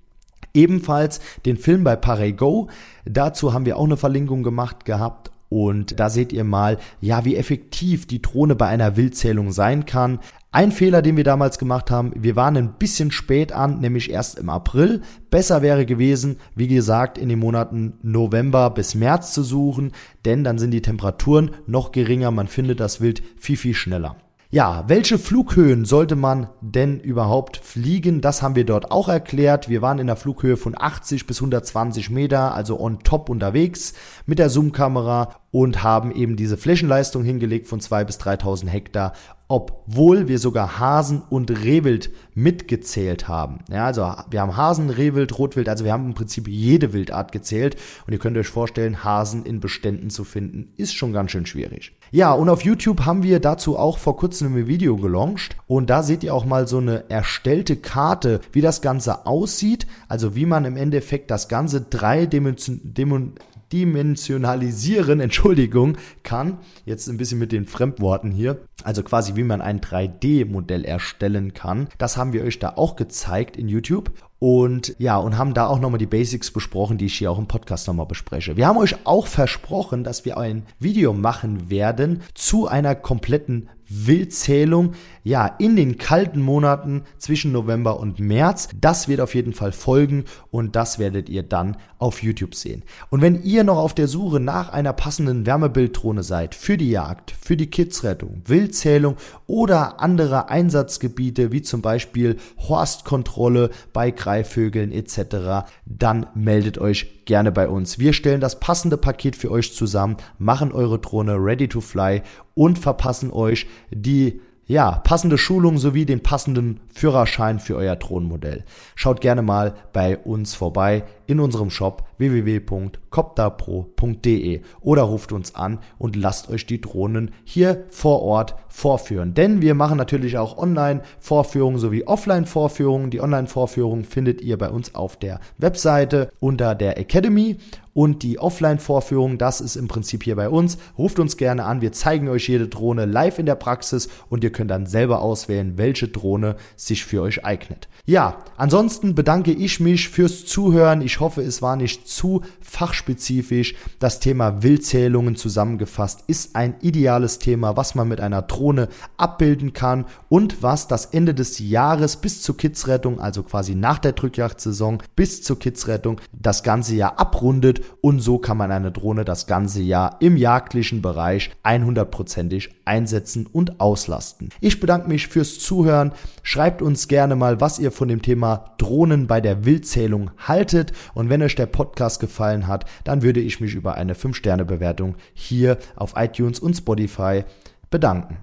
Ebenfalls 0.53 1.19
den 1.45 1.57
Film 1.57 1.83
bei 1.83 1.95
Parego. 1.95 2.69
Dazu 3.05 3.53
haben 3.53 3.65
wir 3.65 3.77
auch 3.77 3.85
eine 3.85 3.97
Verlinkung 3.97 4.43
gemacht 4.43 4.85
gehabt 4.85 5.31
und 5.51 5.99
da 5.99 6.09
seht 6.09 6.31
ihr 6.31 6.45
mal, 6.45 6.77
ja, 7.01 7.25
wie 7.25 7.35
effektiv 7.35 8.07
die 8.07 8.21
Drohne 8.21 8.55
bei 8.55 8.67
einer 8.67 8.95
Wildzählung 8.95 9.51
sein 9.51 9.85
kann. 9.85 10.19
Ein 10.53 10.71
Fehler, 10.71 11.01
den 11.01 11.17
wir 11.17 11.25
damals 11.25 11.59
gemacht 11.59 11.91
haben, 11.91 12.13
wir 12.15 12.37
waren 12.37 12.55
ein 12.55 12.73
bisschen 12.79 13.11
spät 13.11 13.51
an, 13.51 13.79
nämlich 13.79 14.11
erst 14.11 14.39
im 14.39 14.49
April. 14.49 15.01
Besser 15.29 15.61
wäre 15.61 15.85
gewesen, 15.85 16.37
wie 16.55 16.69
gesagt, 16.69 17.17
in 17.17 17.27
den 17.27 17.39
Monaten 17.39 17.93
November 18.01 18.69
bis 18.69 18.95
März 18.95 19.33
zu 19.33 19.43
suchen, 19.43 19.91
denn 20.23 20.45
dann 20.45 20.57
sind 20.57 20.71
die 20.71 20.81
Temperaturen 20.81 21.51
noch 21.67 21.91
geringer, 21.91 22.31
man 22.31 22.47
findet 22.47 22.79
das 22.79 23.01
Wild 23.01 23.21
viel, 23.37 23.57
viel 23.57 23.73
schneller. 23.73 24.15
Ja, 24.53 24.83
welche 24.87 25.17
Flughöhen 25.17 25.85
sollte 25.85 26.17
man 26.17 26.49
denn 26.59 26.99
überhaupt 26.99 27.55
fliegen? 27.55 28.19
Das 28.19 28.41
haben 28.41 28.55
wir 28.57 28.65
dort 28.65 28.91
auch 28.91 29.07
erklärt. 29.07 29.69
Wir 29.69 29.81
waren 29.81 29.97
in 29.97 30.07
der 30.07 30.17
Flughöhe 30.17 30.57
von 30.57 30.75
80 30.77 31.25
bis 31.25 31.37
120 31.37 32.09
Meter, 32.09 32.53
also 32.53 32.77
on 32.77 32.99
top 32.99 33.29
unterwegs 33.29 33.93
mit 34.25 34.39
der 34.39 34.49
Zoom-Kamera 34.49 35.37
und 35.51 35.83
haben 35.83 36.11
eben 36.11 36.37
diese 36.37 36.57
Flächenleistung 36.57 37.23
hingelegt 37.23 37.67
von 37.67 37.79
2 37.79 38.05
bis 38.05 38.17
3000 38.17 38.71
Hektar, 38.71 39.13
obwohl 39.51 40.29
wir 40.29 40.39
sogar 40.39 40.79
Hasen 40.79 41.23
und 41.29 41.51
Rehwild 41.51 42.09
mitgezählt 42.33 43.27
haben. 43.27 43.59
Ja, 43.69 43.85
also 43.85 44.09
wir 44.29 44.39
haben 44.39 44.55
Hasen, 44.55 44.89
Rehwild, 44.89 45.37
Rotwild, 45.37 45.67
also 45.67 45.83
wir 45.83 45.91
haben 45.91 46.05
im 46.05 46.13
Prinzip 46.13 46.47
jede 46.47 46.93
Wildart 46.93 47.33
gezählt 47.33 47.75
und 48.07 48.13
ihr 48.13 48.19
könnt 48.19 48.37
euch 48.37 48.47
vorstellen, 48.47 49.03
Hasen 49.03 49.45
in 49.45 49.59
Beständen 49.59 50.09
zu 50.09 50.23
finden, 50.23 50.71
ist 50.77 50.93
schon 50.93 51.11
ganz 51.11 51.31
schön 51.31 51.45
schwierig. 51.45 51.97
Ja, 52.11 52.31
und 52.31 52.47
auf 52.47 52.63
YouTube 52.63 53.01
haben 53.01 53.23
wir 53.23 53.41
dazu 53.41 53.77
auch 53.77 53.97
vor 53.97 54.15
kurzem 54.15 54.55
ein 54.55 54.67
Video 54.67 54.95
gelauncht 54.95 55.57
und 55.67 55.89
da 55.89 56.01
seht 56.01 56.23
ihr 56.23 56.33
auch 56.33 56.45
mal 56.45 56.65
so 56.65 56.77
eine 56.77 57.09
erstellte 57.09 57.75
Karte, 57.75 58.39
wie 58.53 58.61
das 58.61 58.81
Ganze 58.81 59.25
aussieht, 59.25 59.85
also 60.07 60.33
wie 60.33 60.45
man 60.45 60.63
im 60.63 60.77
Endeffekt 60.77 61.29
das 61.29 61.49
Ganze 61.49 61.81
dreidimensional 61.81 63.33
dimensionalisieren, 63.71 65.19
Entschuldigung, 65.21 65.97
kann. 66.23 66.57
Jetzt 66.85 67.07
ein 67.07 67.17
bisschen 67.17 67.39
mit 67.39 67.51
den 67.51 67.65
Fremdworten 67.65 68.31
hier. 68.31 68.61
Also 68.83 69.03
quasi 69.03 69.35
wie 69.35 69.43
man 69.43 69.61
ein 69.61 69.79
3D-Modell 69.79 70.85
erstellen 70.85 71.53
kann. 71.53 71.87
Das 71.97 72.17
haben 72.17 72.33
wir 72.33 72.43
euch 72.43 72.59
da 72.59 72.73
auch 72.75 72.95
gezeigt 72.95 73.57
in 73.57 73.67
YouTube. 73.67 74.11
Und 74.43 74.95
ja, 74.97 75.17
und 75.17 75.37
haben 75.37 75.53
da 75.53 75.67
auch 75.67 75.79
nochmal 75.79 75.99
die 75.99 76.07
Basics 76.07 76.49
besprochen, 76.49 76.97
die 76.97 77.05
ich 77.05 77.13
hier 77.13 77.31
auch 77.31 77.37
im 77.37 77.45
Podcast 77.45 77.87
nochmal 77.87 78.07
bespreche. 78.07 78.57
Wir 78.57 78.65
haben 78.65 78.79
euch 78.79 78.95
auch 79.05 79.27
versprochen, 79.27 80.03
dass 80.03 80.25
wir 80.25 80.39
ein 80.39 80.65
Video 80.79 81.13
machen 81.13 81.69
werden 81.69 82.23
zu 82.33 82.67
einer 82.67 82.95
kompletten 82.95 83.69
Wildzählung 83.91 84.93
ja, 85.23 85.45
in 85.59 85.75
den 85.75 85.97
kalten 85.97 86.41
Monaten 86.41 87.03
zwischen 87.17 87.51
November 87.51 87.99
und 87.99 88.19
März. 88.19 88.69
Das 88.79 89.07
wird 89.07 89.19
auf 89.21 89.35
jeden 89.35 89.53
Fall 89.53 89.71
folgen 89.71 90.25
und 90.49 90.75
das 90.75 90.97
werdet 90.97 91.29
ihr 91.29 91.43
dann 91.43 91.77
auf 91.99 92.23
YouTube 92.23 92.55
sehen. 92.55 92.83
Und 93.09 93.21
wenn 93.21 93.43
ihr 93.43 93.63
noch 93.63 93.77
auf 93.77 93.93
der 93.93 94.07
Suche 94.07 94.39
nach 94.39 94.69
einer 94.69 94.93
passenden 94.93 95.45
Wärmebilddrohne 95.45 96.23
seid 96.23 96.55
für 96.55 96.77
die 96.77 96.89
Jagd, 96.89 97.31
für 97.39 97.57
die 97.57 97.69
Kidsrettung, 97.69 98.41
Wildzählung 98.45 99.17
oder 99.45 99.99
andere 99.99 100.49
Einsatzgebiete 100.49 101.51
wie 101.51 101.61
zum 101.61 101.81
Beispiel 101.81 102.37
Horstkontrolle 102.57 103.69
bei 103.93 104.11
Greifvögeln 104.31 104.93
etc., 104.93 105.67
dann 105.85 106.27
meldet 106.33 106.77
euch 106.77 107.25
gerne 107.25 107.51
bei 107.51 107.67
uns. 107.67 107.99
Wir 107.99 108.13
stellen 108.13 108.39
das 108.39 108.61
passende 108.61 108.95
Paket 108.95 109.35
für 109.35 109.51
euch 109.51 109.75
zusammen, 109.75 110.17
machen 110.37 110.71
eure 110.71 110.99
Drohne 110.99 111.35
ready 111.35 111.67
to 111.67 111.81
fly 111.81 112.21
und 112.53 112.79
verpassen 112.79 113.31
euch 113.31 113.67
die 113.89 114.39
ja, 114.67 114.91
passende 115.03 115.37
Schulung 115.37 115.77
sowie 115.77 116.05
den 116.05 116.23
passenden 116.23 116.79
Führerschein 116.93 117.59
für 117.59 117.75
euer 117.75 117.97
Drohnenmodell. 117.97 118.63
Schaut 118.95 119.19
gerne 119.19 119.41
mal 119.41 119.75
bei 119.91 120.17
uns 120.17 120.55
vorbei 120.55 121.03
in 121.31 121.39
unserem 121.39 121.69
Shop 121.69 122.03
www.copterpro.de 122.17 124.61
oder 124.81 125.03
ruft 125.03 125.31
uns 125.31 125.55
an 125.55 125.79
und 125.97 126.17
lasst 126.17 126.49
euch 126.49 126.65
die 126.65 126.81
Drohnen 126.81 127.31
hier 127.45 127.85
vor 127.89 128.21
Ort 128.21 128.55
vorführen. 128.67 129.33
Denn 129.33 129.61
wir 129.61 129.73
machen 129.73 129.97
natürlich 129.97 130.37
auch 130.37 130.57
Online-Vorführungen 130.57 131.79
sowie 131.79 132.05
Offline-Vorführungen. 132.05 133.11
Die 133.11 133.21
Online-Vorführungen 133.21 134.03
findet 134.03 134.41
ihr 134.41 134.57
bei 134.57 134.69
uns 134.69 134.93
auf 134.93 135.15
der 135.17 135.39
Webseite 135.57 136.31
unter 136.39 136.75
der 136.75 136.97
Academy 136.97 137.55
und 137.93 138.23
die 138.23 138.39
Offline-Vorführung, 138.39 139.37
das 139.37 139.59
ist 139.59 139.75
im 139.75 139.87
Prinzip 139.87 140.23
hier 140.23 140.35
bei 140.35 140.49
uns. 140.49 140.77
Ruft 140.97 141.19
uns 141.19 141.37
gerne 141.37 141.65
an, 141.65 141.81
wir 141.81 141.91
zeigen 141.91 142.29
euch 142.29 142.47
jede 142.47 142.67
Drohne 142.67 143.05
live 143.05 143.39
in 143.39 143.45
der 143.45 143.55
Praxis 143.55 144.07
und 144.29 144.43
ihr 144.43 144.51
könnt 144.51 144.71
dann 144.71 144.85
selber 144.85 145.21
auswählen, 145.21 145.77
welche 145.77 146.07
Drohne 146.07 146.55
sich 146.75 147.03
für 147.03 147.21
euch 147.21 147.43
eignet. 147.43 147.89
Ja, 148.05 148.37
ansonsten 148.57 149.13
bedanke 149.13 149.51
ich 149.51 149.79
mich 149.79 150.09
fürs 150.09 150.45
Zuhören. 150.45 151.01
Ich 151.01 151.19
hoffe, 151.21 151.41
es 151.41 151.61
war 151.61 151.75
nicht 151.77 152.07
zu 152.07 152.41
fachspezifisch. 152.59 153.75
Das 153.99 154.19
Thema 154.19 154.63
Wildzählungen 154.63 155.35
zusammengefasst 155.35 156.23
ist 156.27 156.55
ein 156.55 156.75
ideales 156.81 157.39
Thema, 157.39 157.77
was 157.77 157.95
man 157.95 158.09
mit 158.09 158.19
einer 158.19 158.41
Drohne 158.41 158.89
abbilden 159.17 159.73
kann 159.73 160.05
und 160.27 160.61
was 160.61 160.87
das 160.87 161.05
Ende 161.05 161.33
des 161.33 161.59
Jahres 161.59 162.17
bis 162.17 162.41
zur 162.41 162.57
Kidsrettung, 162.57 163.19
also 163.19 163.43
quasi 163.43 163.75
nach 163.75 163.99
der 163.99 164.11
Drückjagdsaison 164.11 165.01
bis 165.15 165.41
zur 165.41 165.57
Kidsrettung, 165.59 166.19
das 166.33 166.63
ganze 166.63 166.95
Jahr 166.95 167.19
abrundet 167.19 167.81
und 168.01 168.19
so 168.19 168.37
kann 168.37 168.57
man 168.57 168.71
eine 168.71 168.91
Drohne 168.91 169.23
das 169.23 169.47
ganze 169.47 169.81
Jahr 169.81 170.17
im 170.19 170.35
jagdlichen 170.35 171.01
Bereich 171.01 171.51
100%ig 171.63 172.69
einsetzen 172.85 173.45
und 173.45 173.79
auslasten. 173.79 174.49
Ich 174.59 174.79
bedanke 174.79 175.07
mich 175.07 175.27
fürs 175.27 175.59
Zuhören. 175.59 176.11
Schreibt 176.43 176.81
uns 176.81 177.07
gerne 177.07 177.35
mal, 177.35 177.61
was 177.61 177.79
ihr 177.79 177.91
von 177.91 178.07
dem 178.07 178.21
Thema 178.21 178.73
Drohnen 178.77 179.27
bei 179.27 179.41
der 179.41 179.65
Wildzählung 179.65 180.31
haltet. 180.37 180.91
Und 181.13 181.29
wenn 181.29 181.41
euch 181.41 181.55
der 181.55 181.65
Podcast 181.65 182.19
gefallen 182.19 182.67
hat, 182.67 182.85
dann 183.03 183.21
würde 183.21 183.39
ich 183.39 183.59
mich 183.59 183.75
über 183.75 183.95
eine 183.95 184.13
5-Sterne-Bewertung 184.13 185.15
hier 185.33 185.77
auf 185.95 186.13
iTunes 186.15 186.59
und 186.59 186.75
Spotify 186.75 187.43
bedanken. 187.89 188.37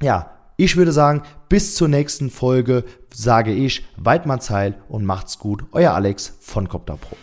Ja, 0.00 0.32
ich 0.56 0.76
würde 0.76 0.92
sagen, 0.92 1.22
bis 1.48 1.74
zur 1.74 1.88
nächsten 1.88 2.30
Folge 2.30 2.84
sage 3.12 3.52
ich 3.52 3.86
Weidmanns 3.96 4.50
Heil 4.50 4.74
und 4.88 5.04
macht's 5.04 5.38
gut. 5.38 5.64
Euer 5.72 5.92
Alex 5.92 6.36
von 6.40 6.68
Copter 6.68 6.96
Pro. 6.96 7.16